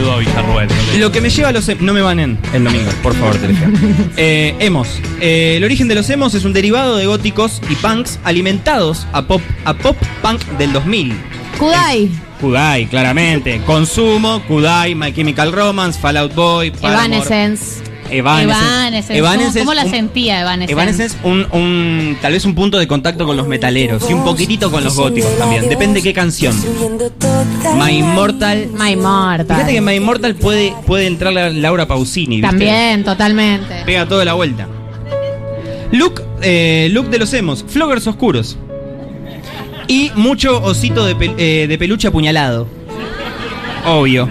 Saludo 0.00 0.14
a 0.14 0.18
Villarruel. 0.18 0.68
Lo 0.98 1.12
que 1.12 1.20
me 1.20 1.28
lleva 1.28 1.50
a 1.50 1.52
los... 1.52 1.68
em- 1.68 1.76
No 1.82 1.92
me 1.92 2.00
banen 2.00 2.38
el 2.54 2.64
domingo, 2.64 2.90
por 3.02 3.14
favor, 3.14 3.36
Telefea. 3.36 3.70
Eh, 4.16 4.54
emos. 4.58 4.88
Eh, 5.20 5.56
el 5.58 5.64
origen 5.64 5.88
de 5.88 5.94
los 5.94 6.08
emos 6.08 6.32
es 6.32 6.46
un 6.46 6.54
derivado 6.54 6.96
de 6.96 7.04
góticos 7.04 7.60
y 7.68 7.74
punks 7.74 8.18
alimentados 8.24 9.06
a 9.12 9.20
pop, 9.26 9.42
a 9.66 9.74
pop 9.74 9.96
punk 10.22 10.42
del 10.56 10.72
2000. 10.72 11.12
Kudai. 11.58 12.08
Kudai, 12.40 12.86
claramente. 12.86 13.60
Consumo, 13.66 14.42
Kudai, 14.48 14.94
My 14.94 15.12
Chemical 15.12 15.52
Romance, 15.52 16.00
Fallout 16.00 16.34
Boy, 16.34 16.70
Paramore. 16.70 17.16
Evanescence. 17.16 17.82
Evanescence. 18.10 19.16
Evanescence, 19.16 19.58
¿Cómo, 19.60 19.70
cómo 19.70 19.74
la 19.74 19.90
sentía 19.90 20.40
Evanescence? 20.40 20.72
Evanescence, 20.72 21.16
un, 21.22 21.46
un, 21.52 22.16
tal 22.20 22.32
vez 22.32 22.44
un 22.44 22.54
punto 22.54 22.78
de 22.78 22.86
contacto 22.88 23.26
con 23.26 23.36
los 23.36 23.46
metaleros 23.46 24.08
y 24.08 24.12
un 24.12 24.24
poquitito 24.24 24.70
con 24.70 24.82
los 24.84 24.96
góticos 24.96 25.36
también. 25.38 25.68
Depende 25.68 26.02
qué 26.02 26.12
canción. 26.12 26.54
My 27.76 27.98
Immortal. 27.98 28.68
My 28.78 28.90
Immortal. 28.92 29.46
Fíjate 29.56 29.72
que 29.72 29.80
My 29.80 29.94
Immortal 29.94 30.34
puede, 30.34 30.74
puede 30.86 31.06
entrar 31.06 31.32
la 31.32 31.50
Laura 31.50 31.86
Pausini. 31.86 32.36
¿viste? 32.36 32.48
También, 32.48 33.04
totalmente. 33.04 33.82
Pega 33.86 34.06
toda 34.06 34.24
la 34.24 34.34
vuelta. 34.34 34.66
Look, 35.92 36.22
eh, 36.42 36.88
look 36.92 37.10
de 37.10 37.18
los 37.18 37.32
emos. 37.34 37.64
Floggers 37.66 38.06
oscuros. 38.06 38.56
Y 39.88 40.12
mucho 40.14 40.62
osito 40.62 41.04
de, 41.04 41.16
pel- 41.16 41.34
eh, 41.36 41.66
de 41.68 41.78
peluche 41.78 42.06
apuñalado. 42.08 42.68
Obvio. 43.86 44.28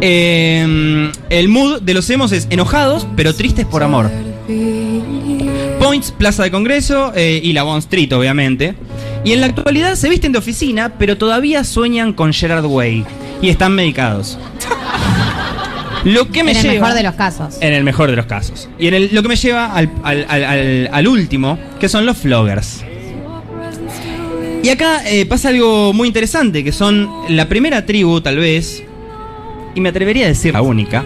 Eh, 0.00 1.10
el 1.30 1.48
mood 1.48 1.80
de 1.82 1.94
los 1.94 2.08
emos 2.10 2.32
es 2.32 2.46
enojados, 2.50 3.06
pero 3.16 3.34
tristes 3.34 3.64
por 3.66 3.82
amor. 3.82 4.10
Points, 5.78 6.12
Plaza 6.12 6.42
de 6.42 6.50
Congreso 6.50 7.12
eh, 7.14 7.40
y 7.42 7.52
la 7.52 7.62
Bond 7.62 7.80
Street, 7.80 8.12
obviamente. 8.12 8.74
Y 9.24 9.32
en 9.32 9.40
la 9.40 9.46
actualidad 9.46 9.94
se 9.94 10.08
visten 10.08 10.32
de 10.32 10.38
oficina, 10.38 10.92
pero 10.98 11.16
todavía 11.16 11.64
sueñan 11.64 12.12
con 12.12 12.32
Gerard 12.32 12.64
Way. 12.66 13.04
Y 13.40 13.48
están 13.48 13.74
medicados. 13.74 14.38
Lo 16.04 16.28
que 16.30 16.44
me 16.44 16.50
en 16.52 16.58
el 16.58 16.62
lleva- 16.64 16.80
mejor 16.88 16.94
de 16.96 17.02
los 17.02 17.14
casos. 17.14 17.56
en 17.60 17.72
el 17.72 17.82
mejor 17.84 18.10
de 18.10 18.16
los 18.16 18.26
casos. 18.26 18.68
Y 18.78 18.88
en 18.88 18.94
el- 18.94 19.08
lo 19.12 19.22
que 19.22 19.28
me 19.28 19.36
lleva 19.36 19.72
al, 19.74 19.90
al- 20.02 20.26
al- 20.28 20.44
al- 20.44 20.88
al 20.92 21.08
último, 21.08 21.58
que 21.80 21.88
son 21.88 22.04
los 22.04 22.18
floggers. 22.18 22.84
Y 24.62 24.68
acá 24.68 25.02
eh, 25.10 25.24
pasa 25.26 25.48
algo 25.50 25.92
muy 25.94 26.08
interesante, 26.08 26.62
que 26.64 26.72
son 26.72 27.08
la 27.28 27.48
primera 27.48 27.84
tribu, 27.86 28.20
tal 28.20 28.36
vez, 28.38 28.82
y 29.74 29.80
me 29.80 29.88
atrevería 29.88 30.26
a 30.26 30.28
decir 30.28 30.54
la 30.54 30.62
única, 30.62 31.04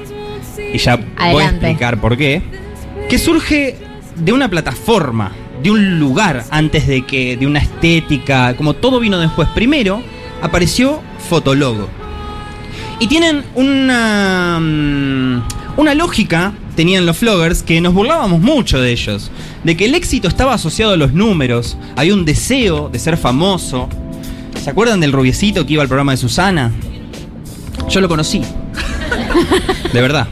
y 0.72 0.78
ya 0.78 0.96
voy 1.32 1.42
a 1.42 1.50
explicar 1.50 2.00
por 2.00 2.16
qué, 2.16 2.42
que 3.08 3.18
surge 3.18 3.76
de 4.16 4.32
una 4.32 4.48
plataforma, 4.48 5.32
de 5.62 5.70
un 5.70 5.98
lugar, 5.98 6.44
antes 6.50 6.86
de 6.86 7.04
que, 7.06 7.36
de 7.36 7.46
una 7.46 7.58
estética, 7.58 8.54
como 8.56 8.74
todo 8.74 9.00
vino 9.00 9.18
después. 9.18 9.48
Primero 9.54 10.02
apareció 10.42 11.00
Fotologo. 11.28 11.88
Y 13.00 13.06
tienen 13.06 13.44
una, 13.54 14.58
mm, 14.60 15.42
una 15.76 15.94
lógica, 15.94 16.52
tenían 16.74 17.06
los 17.06 17.16
floggers, 17.16 17.62
que 17.62 17.80
nos 17.80 17.94
burlábamos 17.94 18.40
mucho 18.40 18.80
de 18.80 18.92
ellos. 18.92 19.30
De 19.64 19.76
que 19.76 19.84
el 19.84 19.94
éxito 19.94 20.28
estaba 20.28 20.54
asociado 20.54 20.92
a 20.92 20.96
los 20.96 21.12
números, 21.12 21.76
había 21.96 22.14
un 22.14 22.24
deseo 22.24 22.88
de 22.88 22.98
ser 22.98 23.16
famoso. 23.16 23.88
¿Se 24.62 24.70
acuerdan 24.70 25.00
del 25.00 25.12
rubiecito 25.12 25.64
que 25.64 25.74
iba 25.74 25.82
al 25.82 25.88
programa 25.88 26.12
de 26.12 26.18
Susana? 26.18 26.72
Yo 27.88 28.00
lo 28.00 28.08
conocí. 28.08 28.42
De 29.92 30.00
verdad. 30.00 30.28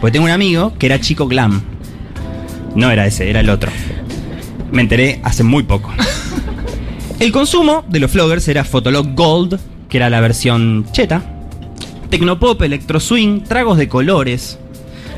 Porque 0.00 0.12
tengo 0.12 0.26
un 0.26 0.32
amigo 0.32 0.74
que 0.78 0.86
era 0.86 1.00
chico 1.00 1.26
glam. 1.26 1.62
No 2.74 2.90
era 2.90 3.06
ese, 3.06 3.28
era 3.28 3.40
el 3.40 3.50
otro. 3.50 3.70
Me 4.72 4.82
enteré 4.82 5.20
hace 5.24 5.42
muy 5.42 5.64
poco. 5.64 5.92
El 7.18 7.32
consumo 7.32 7.84
de 7.86 8.00
los 8.00 8.10
floggers 8.10 8.48
era 8.48 8.64
Fotolog 8.64 9.14
Gold, 9.14 9.60
que 9.90 9.98
era 9.98 10.08
la 10.08 10.20
versión 10.20 10.86
cheta. 10.92 11.22
Tecnopop, 12.08 12.62
electro 12.62 12.98
swing, 12.98 13.42
tragos 13.42 13.76
de 13.76 13.88
colores. 13.88 14.58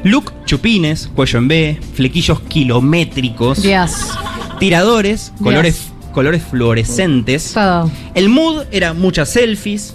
Look, 0.02 0.32
chupines, 0.44 1.08
cuello 1.14 1.38
en 1.38 1.48
B, 1.48 1.80
flequillos 1.94 2.40
kilométricos. 2.40 3.62
Dios. 3.62 4.10
Tiradores, 4.58 5.32
colores, 5.40 5.92
colores 6.12 6.42
fluorescentes. 6.42 7.52
Todo. 7.54 7.88
El 8.14 8.28
mood 8.28 8.64
era 8.72 8.94
muchas 8.94 9.28
selfies, 9.28 9.94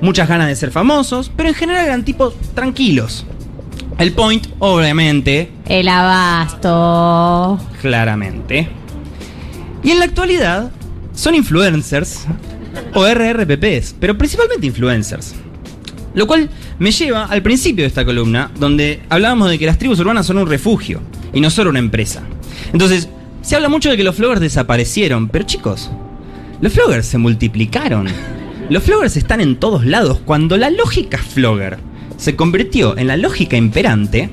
muchas 0.00 0.28
ganas 0.28 0.48
de 0.48 0.56
ser 0.56 0.70
famosos, 0.70 1.30
pero 1.36 1.48
en 1.48 1.54
general 1.54 1.84
eran 1.86 2.04
tipos 2.04 2.34
tranquilos. 2.54 3.24
El 3.98 4.12
point, 4.12 4.46
obviamente, 4.58 5.50
El 5.66 5.88
abasto. 5.88 7.58
claramente. 7.80 8.68
Y 9.82 9.90
en 9.90 9.98
la 9.98 10.06
actualidad 10.06 10.70
son 11.14 11.34
influencers 11.34 12.26
o 12.94 13.06
RRPPs, 13.06 13.94
pero 14.00 14.16
principalmente 14.18 14.66
influencers. 14.66 15.34
Lo 16.14 16.26
cual 16.26 16.48
me 16.78 16.90
lleva 16.90 17.24
al 17.26 17.42
principio 17.42 17.82
de 17.84 17.88
esta 17.88 18.04
columna, 18.04 18.50
donde 18.58 19.02
hablábamos 19.08 19.50
de 19.50 19.58
que 19.58 19.66
las 19.66 19.78
tribus 19.78 19.98
urbanas 20.00 20.26
son 20.26 20.38
un 20.38 20.48
refugio 20.48 21.00
y 21.32 21.40
no 21.40 21.50
solo 21.50 21.70
una 21.70 21.78
empresa. 21.80 22.22
Entonces, 22.72 23.08
se 23.42 23.56
habla 23.56 23.68
mucho 23.68 23.90
de 23.90 23.96
que 23.96 24.04
los 24.04 24.16
floggers 24.16 24.40
desaparecieron, 24.40 25.28
pero 25.28 25.44
chicos, 25.44 25.90
los 26.60 26.72
floggers 26.72 27.06
se 27.06 27.18
multiplicaron. 27.18 28.06
Los 28.70 28.82
floggers 28.82 29.16
están 29.16 29.40
en 29.40 29.56
todos 29.56 29.84
lados. 29.84 30.20
Cuando 30.24 30.56
la 30.56 30.70
lógica 30.70 31.18
flogger 31.18 31.78
se 32.16 32.34
convirtió 32.34 32.96
en 32.96 33.08
la 33.08 33.16
lógica 33.16 33.56
imperante, 33.56 34.30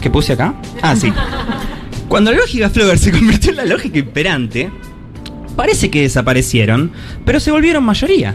¿qué 0.00 0.10
puse 0.10 0.32
acá? 0.32 0.54
Ah, 0.82 0.96
sí. 0.96 1.12
Cuando 2.08 2.32
la 2.32 2.38
lógica 2.38 2.68
flogger 2.70 2.98
se 2.98 3.12
convirtió 3.12 3.50
en 3.50 3.56
la 3.58 3.66
lógica 3.66 3.98
imperante, 3.98 4.70
parece 5.54 5.90
que 5.90 6.02
desaparecieron, 6.02 6.90
pero 7.24 7.38
se 7.38 7.52
volvieron 7.52 7.84
mayoría. 7.84 8.34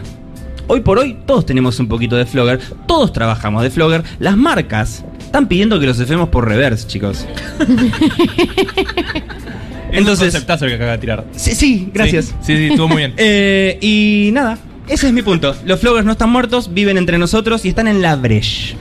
Hoy 0.66 0.80
por 0.80 0.98
hoy 0.98 1.18
todos 1.26 1.44
tenemos 1.44 1.78
un 1.78 1.88
poquito 1.88 2.16
de 2.16 2.24
flogger, 2.24 2.58
todos 2.86 3.12
trabajamos 3.12 3.62
de 3.62 3.70
flogger, 3.70 4.02
las 4.18 4.36
marcas 4.36 5.04
están 5.20 5.46
pidiendo 5.46 5.78
que 5.78 5.86
los 5.86 6.00
efemos 6.00 6.30
por 6.30 6.48
reverse, 6.48 6.86
chicos. 6.86 7.26
Es 9.94 10.00
Entonces- 10.00 10.26
un 10.26 10.30
conceptazo 10.32 10.64
el 10.64 10.70
que 10.72 10.74
acaba 10.76 10.92
de 10.92 10.98
tirar. 10.98 11.24
Sí, 11.36 11.54
sí, 11.54 11.88
gracias. 11.94 12.26
Sí, 12.26 12.32
sí, 12.42 12.56
sí, 12.56 12.64
estuvo 12.66 12.88
muy 12.88 12.98
bien. 12.98 13.14
Eh, 13.18 13.78
y 13.80 14.30
nada, 14.32 14.58
ese 14.88 15.06
es 15.06 15.12
mi 15.12 15.22
punto. 15.22 15.54
Los 15.64 15.80
floggers 15.80 16.04
no 16.04 16.12
están 16.12 16.30
muertos, 16.30 16.74
viven 16.74 16.98
entre 16.98 17.16
nosotros 17.18 17.64
y 17.64 17.68
están 17.68 17.88
en 17.88 18.02
la 18.02 18.16
breche. 18.16 18.76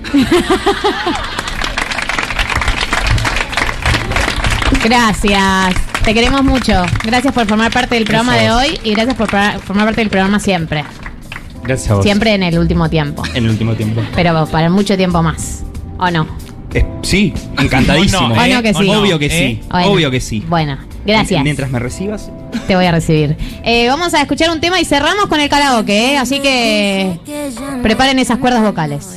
Gracias. 4.83 5.75
Te 6.03 6.13
queremos 6.13 6.43
mucho. 6.43 6.83
Gracias 7.05 7.33
por 7.33 7.47
formar 7.47 7.71
parte 7.71 7.95
del 7.95 8.03
programa 8.03 8.35
de 8.35 8.51
hoy 8.51 8.79
y 8.83 8.91
gracias 8.93 9.15
por 9.15 9.29
pra- 9.29 9.57
formar 9.59 9.85
parte 9.85 10.01
del 10.01 10.09
programa 10.09 10.39
siempre. 10.39 10.83
Gracias 11.63 11.89
a 11.91 11.95
vos. 11.95 12.03
Siempre 12.03 12.33
en 12.33 12.43
el 12.43 12.59
último 12.59 12.89
tiempo. 12.89 13.23
En 13.33 13.45
el 13.45 13.51
último 13.51 13.73
tiempo. 13.75 14.01
Pero 14.15 14.45
para 14.47 14.69
mucho 14.69 14.97
tiempo 14.97 15.23
más. 15.23 15.63
¿O 15.97 16.11
no? 16.11 16.27
Eh, 16.73 16.85
sí, 17.03 17.33
encantadísimo. 17.57 18.19
O 18.25 18.29
no, 18.29 18.41
¿O 18.41 18.47
no 18.47 18.61
que 18.61 18.73
sí? 18.73 18.89
Obvio 18.89 19.19
que 19.19 19.29
sí. 19.29 19.61
Bueno. 19.69 19.87
Obvio 19.91 20.11
que 20.11 20.19
sí. 20.19 20.43
Bueno, 20.49 20.77
gracias. 21.05 21.43
Mientras 21.43 21.69
me 21.69 21.79
recibas. 21.79 22.29
Te 22.67 22.75
voy 22.75 22.85
a 22.85 22.91
recibir. 22.91 23.37
Eh, 23.63 23.87
vamos 23.87 24.13
a 24.13 24.21
escuchar 24.21 24.49
un 24.51 24.59
tema 24.59 24.79
y 24.79 24.85
cerramos 24.85 25.27
con 25.27 25.39
el 25.39 25.49
karaoke, 25.49 26.13
¿eh? 26.13 26.17
Así 26.17 26.39
que 26.39 27.19
preparen 27.81 28.19
esas 28.19 28.37
cuerdas 28.37 28.63
vocales. 28.63 29.15